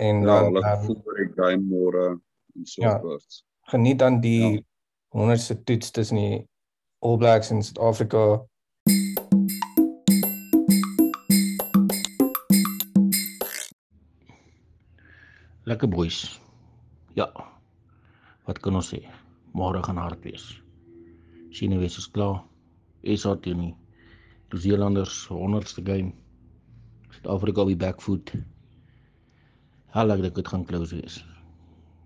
En 0.00 0.24
Ja, 0.24 0.26
dan 0.26 0.44
hulle 0.54 0.64
ehm, 0.66 0.84
voel 0.88 1.00
vir 1.04 1.20
die 1.20 1.32
game 1.36 1.62
môre 1.68 2.06
en 2.56 2.66
so 2.66 2.82
Ja. 2.82 2.98
voort. 3.00 3.44
geniet 3.70 3.98
dan 3.98 4.20
die 4.20 4.40
Ja. 4.56 4.62
honderdste 5.12 5.62
toets 5.64 5.90
tussen 5.90 6.16
die 6.16 6.48
All 7.02 7.16
Blacks 7.16 7.50
en 7.50 7.62
Suid-Afrika. 7.62 8.46
Lekker 15.70 15.88
boys. 15.88 16.40
Ja. 17.14 17.28
Wat 18.42 18.58
kan 18.58 18.74
ons 18.74 18.88
sê? 18.90 19.04
Môre 19.54 19.78
gaan 19.86 20.00
hard 20.02 20.24
wees. 20.26 20.48
Sien 21.54 21.76
wees 21.78 21.98
is 22.00 22.08
klaar. 22.10 22.40
SA 23.06 23.36
teen 23.44 23.60
die 23.62 23.68
Nieu-Zeelanders 24.50 25.20
100ste 25.30 25.84
game. 25.86 26.10
Suid-Afrika 27.14 27.62
op 27.62 27.70
die 27.70 27.78
backfoot. 27.78 28.32
Hulle 29.94 30.16
dink 30.24 30.40
dit 30.40 30.50
gaan 30.50 30.66
close 30.66 30.98
wees. 30.98 31.20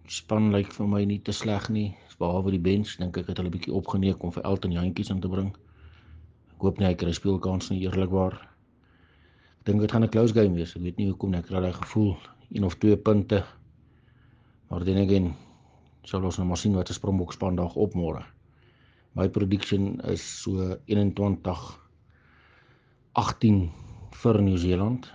Die 0.04 0.12
span 0.12 0.52
lyk 0.52 0.68
vir 0.76 0.92
my 0.92 1.00
nie 1.08 1.22
te 1.24 1.32
sleg 1.32 1.70
nie. 1.72 1.86
Behalwe 2.20 2.52
die 2.58 2.62
bench 2.68 2.98
dink 3.00 3.16
ek 3.16 3.32
het 3.32 3.40
hulle 3.40 3.54
bietjie 3.56 3.72
opgeneek 3.80 4.28
om 4.28 4.36
vir 4.36 4.44
Elton 4.44 4.76
Jantjies 4.76 5.14
in 5.16 5.24
te 5.24 5.32
bring. 5.32 5.54
Ek 6.52 6.68
hoop 6.68 6.84
nie 6.84 6.90
hy 6.90 6.92
kry 7.00 7.08
'n 7.08 7.20
speelkans 7.22 7.72
nie 7.72 7.80
eerlikwaar. 7.88 8.36
Ek 9.56 9.64
dink 9.72 9.80
dit 9.80 9.90
gaan 9.90 10.04
'n 10.04 10.12
close 10.12 10.36
game 10.36 10.54
wees. 10.54 10.76
Ek 10.76 10.82
weet 10.82 11.00
nie 11.00 11.08
hoekom. 11.08 11.34
Ek 11.34 11.48
daai 11.48 11.72
gevoel 11.72 12.18
een 12.54 12.64
of 12.64 12.78
twee 12.78 12.96
punte. 12.96 13.42
Maar 14.70 14.84
dan 14.84 15.02
again 15.02 15.34
sal 16.02 16.24
ons 16.24 16.36
nou 16.38 16.46
maar 16.48 16.60
sien 16.60 16.74
wat 16.74 16.88
'n 16.88 16.92
Springbok 16.94 17.32
span 17.32 17.56
dag 17.56 17.74
op 17.74 17.94
môre. 17.94 18.24
My 19.12 19.28
prediction 19.28 20.00
is 20.00 20.42
so 20.42 20.78
21 20.84 21.80
18 23.12 23.70
vir 24.10 24.42
Nieu-Seeland. 24.42 25.12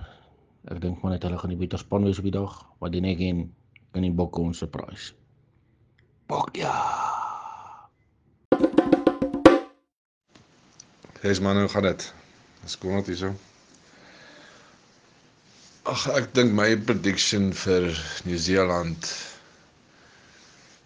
Ek 0.71 0.82
dink 0.82 1.02
maar 1.02 1.12
net 1.12 1.23
hulle 1.23 1.38
gaan 1.38 1.49
die 1.49 1.60
beter 1.60 1.80
span 1.80 2.04
wees 2.04 2.17
op 2.17 2.23
die 2.23 2.32
dag, 2.36 2.65
maar 2.80 2.91
dan 2.91 3.06
again 3.06 3.54
kan 3.91 4.02
die 4.02 4.12
Bokke 4.12 4.41
ons 4.41 4.58
surprise. 4.58 5.13
Bok 6.28 6.56
ja. 6.56 6.73
Dis 11.21 11.39
man, 11.39 11.60
hoe 11.60 11.67
gaan 11.67 11.84
dit? 11.84 12.13
Dis 12.63 12.78
kom 12.78 12.91
net 12.95 13.08
hierso. 13.08 13.48
Ag, 15.89 16.04
ek 16.19 16.28
dink 16.38 16.52
my 16.54 16.75
prediction 16.86 17.47
vir 17.63 17.88
Nieu-Seeland 18.28 19.08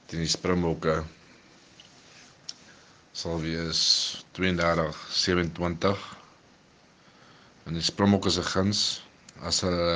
teen 0.08 0.22
die 0.24 0.30
Springbokke 0.32 0.94
sal 3.12 3.42
wees 3.44 3.82
32-27. 4.39 6.06
En 7.68 7.76
die 7.76 7.84
Springbokke 7.84 8.32
se 8.32 8.46
guns 8.48 8.86
as 9.44 9.60
hulle 9.68 9.92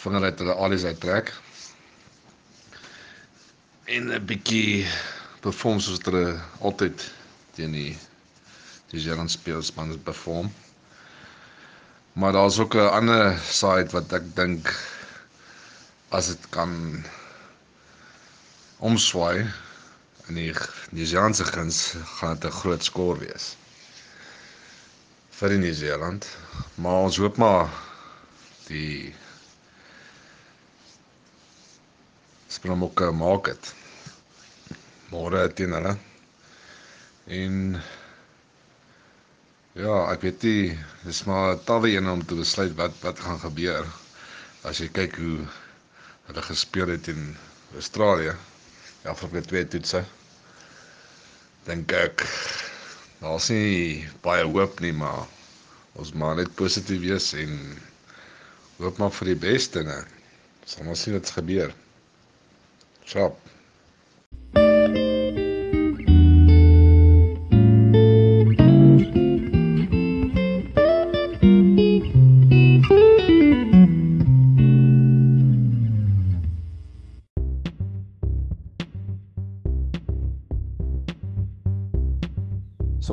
vinger 0.00 0.30
uit 0.30 0.40
hulle 0.44 0.56
alies 0.68 0.88
uittrek. 0.88 1.34
En 3.98 4.08
'n 4.16 4.24
bietjie 4.32 4.86
perform 5.44 5.80
soos 5.84 6.00
hulle 6.08 6.24
altyd 6.64 7.04
teen 7.58 7.76
die 7.76 7.92
Zeeland 8.96 9.30
speelspan 9.36 9.92
perform. 10.08 10.48
Maar 12.16 12.32
daar's 12.32 12.58
ook 12.58 12.74
'n 12.74 12.88
ander 12.98 13.38
side 13.38 13.90
wat 13.92 14.12
ek 14.12 14.24
dink 14.36 14.72
as 16.08 16.26
dit 16.26 16.48
kan 16.48 17.04
omswaai 18.78 19.44
in 20.28 20.34
die 20.34 20.52
Nieu-Seelandse 20.90 21.44
guns 21.44 21.94
gaan 22.18 22.38
dit 22.38 22.44
'n 22.50 22.56
groot 22.60 22.84
skoor 22.84 23.18
wees 23.18 23.56
vir 25.36 25.48
die 25.52 25.58
Nieu-Seeland. 25.58 26.24
Maar 26.74 27.02
ons 27.08 27.16
hoop 27.20 27.36
maar 27.36 27.68
die 28.70 29.12
Springbokke 32.48 33.10
maak 33.12 33.44
dit. 33.52 33.74
Môre 35.12 35.44
teen 35.52 35.76
hulle. 35.76 35.92
En 37.26 37.60
ja, 39.76 39.96
ek 40.12 40.22
weet 40.24 40.44
nie, 40.48 40.76
dis 41.04 41.22
maar 41.28 41.58
tawe 41.68 41.90
een 41.92 42.08
om 42.08 42.22
te 42.24 42.38
besluit 42.38 42.72
wat 42.80 42.96
wat 43.04 43.20
gaan 43.20 43.40
gebeur 43.42 43.84
as 44.66 44.80
jy 44.80 44.88
kyk 44.98 45.18
hoe 45.20 45.38
hulle 46.26 46.42
gespeel 46.42 46.90
het 46.94 47.08
in 47.12 47.36
Australië. 47.78 48.32
Ja, 49.04 49.14
vir 49.14 49.42
twee 49.46 49.66
toetse. 49.70 50.00
Dink 51.68 51.92
ek 51.94 52.24
daar's 53.20 53.50
nie 53.52 54.06
baie 54.24 54.46
hoop 54.48 54.80
nie, 54.82 54.92
maar 54.96 55.26
ons 56.00 56.12
maar 56.18 56.36
net 56.40 56.54
positief 56.58 57.00
wees 57.04 57.30
en 57.38 57.54
hoop 58.80 58.98
maar 58.98 59.12
vir 59.20 59.32
die 59.34 59.40
beste, 59.46 59.84
né? 59.86 60.00
Sal 60.66 60.88
maar 60.88 60.98
sien 60.98 61.14
wat 61.18 61.30
gebeur. 61.36 61.74
Ciao. 63.06 63.30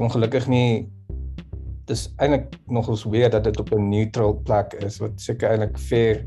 Ongelukkig 0.04 0.48
nie 0.52 0.89
dis 1.89 2.06
eintlik 2.24 2.54
nogals 2.72 3.04
weird 3.12 3.32
dat 3.36 3.44
dit 3.44 3.60
op 3.60 3.72
'n 3.76 3.89
neutral 3.89 4.34
plek 4.48 4.74
is 4.86 5.00
wat 5.04 5.12
seker 5.22 5.50
eintlik 5.50 5.78
fair 5.78 6.24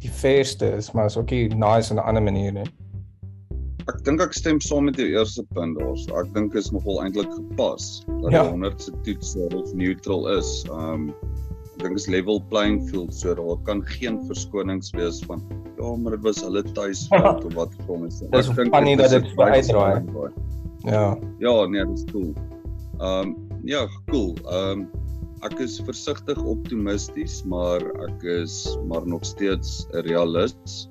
die 0.00 0.10
fairste 0.10 0.66
is, 0.76 0.92
maar 0.92 1.06
is 1.10 1.16
ook 1.16 1.30
nie 1.30 1.48
nice 1.48 1.90
in 1.92 1.96
'n 1.98 2.04
ander 2.06 2.22
manier 2.22 2.52
nie. 2.52 2.66
Ek 3.88 4.04
dink 4.04 4.20
ek 4.20 4.32
stem 4.32 4.60
saam 4.60 4.84
met 4.84 4.96
jou 4.96 5.08
eerste 5.08 5.42
punt 5.54 5.78
daar's. 5.78 6.06
Ek 6.06 6.32
dink 6.34 6.54
is 6.54 6.70
nogal 6.70 7.02
eintlik 7.02 7.32
gepas 7.32 8.04
dat 8.22 8.32
Ja. 8.32 8.42
die 8.42 8.50
100 8.50 8.82
se 8.82 8.92
toets 9.02 9.36
of 9.36 9.74
neutral 9.74 10.28
is. 10.38 10.64
Um 10.70 11.08
ek 11.76 11.82
dink 11.82 11.96
is 11.96 12.06
level 12.06 12.40
playing 12.48 12.88
field 12.88 13.14
so 13.14 13.34
daar 13.34 13.56
kan 13.64 13.82
geen 13.84 14.20
verskonings 14.26 14.90
wees 14.90 15.18
van 15.26 15.42
ja, 15.78 15.96
maar 15.96 16.12
dit 16.12 16.22
was 16.22 16.40
hulle 16.42 16.62
tuisveld 16.62 17.44
of 17.46 17.54
wat 17.54 17.72
kom 17.86 18.04
is. 18.06 18.22
Funny 18.70 18.96
dat 18.96 19.10
dit 19.10 19.26
so 19.34 19.42
uitdraai. 19.42 20.02
Ja. 20.84 21.18
Ja, 21.38 21.66
nee, 21.66 21.86
dis 21.86 22.04
cool. 22.12 22.32
Um 23.00 23.36
ja, 23.64 23.86
cool. 24.10 24.36
Um 24.50 24.88
ek 25.46 25.56
is 25.64 25.78
versigtig 25.80 26.36
optimisties, 26.44 27.40
maar 27.48 27.80
ek 28.04 28.24
is 28.28 28.76
maar 28.90 29.06
nog 29.08 29.24
steeds 29.24 29.86
'n 29.94 30.04
realist. 30.04 30.90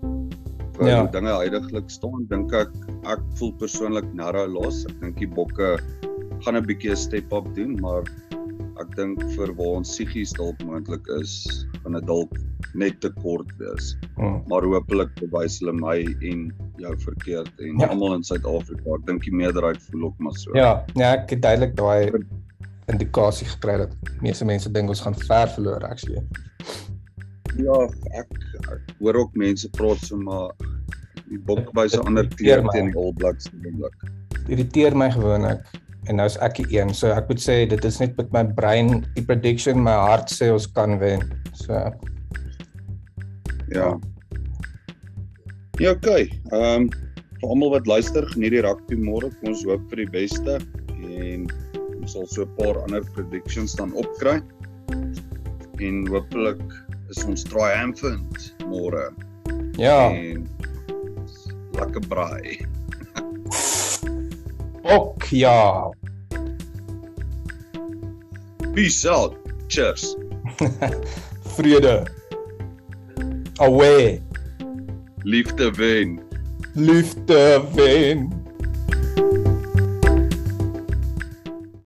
Vir 0.79 0.87
Ja. 0.87 1.05
dinge 1.05 1.29
huidigelik 1.29 1.89
staan, 1.89 2.25
dink 2.29 2.53
ek 2.53 2.71
ek 3.05 3.19
voel 3.35 3.53
persoonlik 3.53 4.13
narrow 4.13 4.47
los. 4.47 4.85
Ek 4.85 5.01
dink 5.01 5.17
die 5.19 5.27
bokke 5.27 5.77
gaan 6.41 6.55
'n 6.55 6.65
bietjie 6.65 6.91
'n 6.91 6.95
step 6.95 7.33
up 7.33 7.45
doen, 7.55 7.77
maar 7.81 8.03
ek 8.79 8.95
dink 8.95 9.21
vir 9.35 9.53
waar 9.53 9.77
ons 9.83 9.89
psigies 9.91 10.33
dalk 10.33 10.57
moontlik 10.63 11.05
is, 11.21 11.65
gaan 11.83 11.93
dit 11.93 12.05
dalk 12.07 12.33
net 12.73 12.99
te 13.01 13.09
kort 13.23 13.49
wees. 13.57 13.95
Mm. 14.17 14.43
Maar 14.47 14.61
hopelik 14.67 15.09
bewys 15.19 15.59
hulle 15.59 15.73
my 15.73 15.97
en 16.31 16.53
jou 16.77 16.93
verkeerd 16.99 17.51
en 17.59 17.79
Ja. 17.79 17.87
almal 17.87 18.15
in 18.15 18.23
Suid-Afrika. 18.23 18.95
Ek 18.95 19.05
dink 19.07 19.23
die 19.23 19.33
meerderheid 19.35 19.81
voel 19.89 20.03
ook 20.09 20.19
maar 20.19 20.33
so. 20.37 20.51
Ja, 20.57 20.83
nee, 20.95 21.05
ek 21.05 21.29
het 21.29 21.41
duidelik 21.41 21.75
daai 21.75 22.11
indikasie 22.89 23.45
gekry 23.47 23.77
dat 23.77 23.91
meeste 24.21 24.45
mense 24.45 24.71
dink 24.71 24.89
ons 24.89 25.01
gaan 25.01 25.15
ver 25.15 25.47
verloor 25.55 25.83
actually. 25.85 26.23
Ja, 27.59 27.75
ek, 28.17 28.31
ek 28.71 28.93
hoor 28.99 29.15
ook 29.25 29.35
mense 29.35 29.69
praat 29.75 29.99
so 30.05 30.17
maar 30.17 30.51
die 31.29 31.37
bok 31.45 31.59
'n 31.73 31.87
Dit 31.89 31.99
ander 32.05 32.27
kleur 32.27 32.63
my. 32.63 32.69
teen 32.73 32.91
die 32.91 32.97
All 32.99 33.13
Blacks 33.13 33.49
gewoonlik. 33.49 33.93
Irriteer 34.49 34.95
my 34.97 35.11
gewoonlik 35.11 35.61
en 36.07 36.15
nou 36.15 36.25
is 36.25 36.37
ek 36.37 36.55
die 36.55 36.79
een. 36.79 36.93
So 36.93 37.07
ek 37.11 37.27
moet 37.29 37.39
sê 37.39 37.67
dit 37.69 37.85
is 37.85 37.99
net 37.99 38.17
met 38.17 38.31
my 38.33 38.43
brein 38.43 39.05
die 39.15 39.23
prediction, 39.23 39.83
my 39.83 39.91
hart 39.91 40.29
sê 40.31 40.51
ons 40.51 40.65
kan 40.67 40.97
wen. 40.99 41.21
So 41.53 41.73
Ja. 43.71 43.99
Ja, 45.79 45.91
okay. 45.91 46.29
Ehm 46.51 46.89
um, 46.89 46.89
vir 47.39 47.49
almal 47.49 47.69
wat 47.71 47.87
luister, 47.87 48.25
geniet 48.33 48.51
die 48.51 48.61
rugby 48.65 48.97
môre. 48.99 49.29
Kom 49.39 49.53
ons 49.53 49.63
hoop 49.63 49.85
vir 49.91 50.03
die 50.03 50.11
beste 50.11 50.57
en 50.99 51.45
ons 52.01 52.11
sal 52.13 52.27
so 52.27 52.43
'n 52.43 52.55
paar 52.57 52.81
ander 52.83 53.05
predictions 53.15 53.75
dan 53.79 53.93
opkry. 53.95 54.41
En 55.79 56.07
hopelik 56.11 56.63
is 57.09 57.23
ons 57.23 57.43
triumphant 57.47 58.51
môre 58.67 59.07
ja, 59.79 60.11
en 60.11 60.43
lekker 61.79 62.03
braai. 62.11 62.65
ok 64.97 65.31
ja. 65.31 65.91
Peace 68.75 69.05
out. 69.09 69.37
Cheers. 69.67 70.15
Vrede. 71.55 72.18
Away. 73.59 74.21
Liefde 75.23 75.71
wen. 75.71 76.19
Liefde 76.73 77.61
wen. 77.75 78.38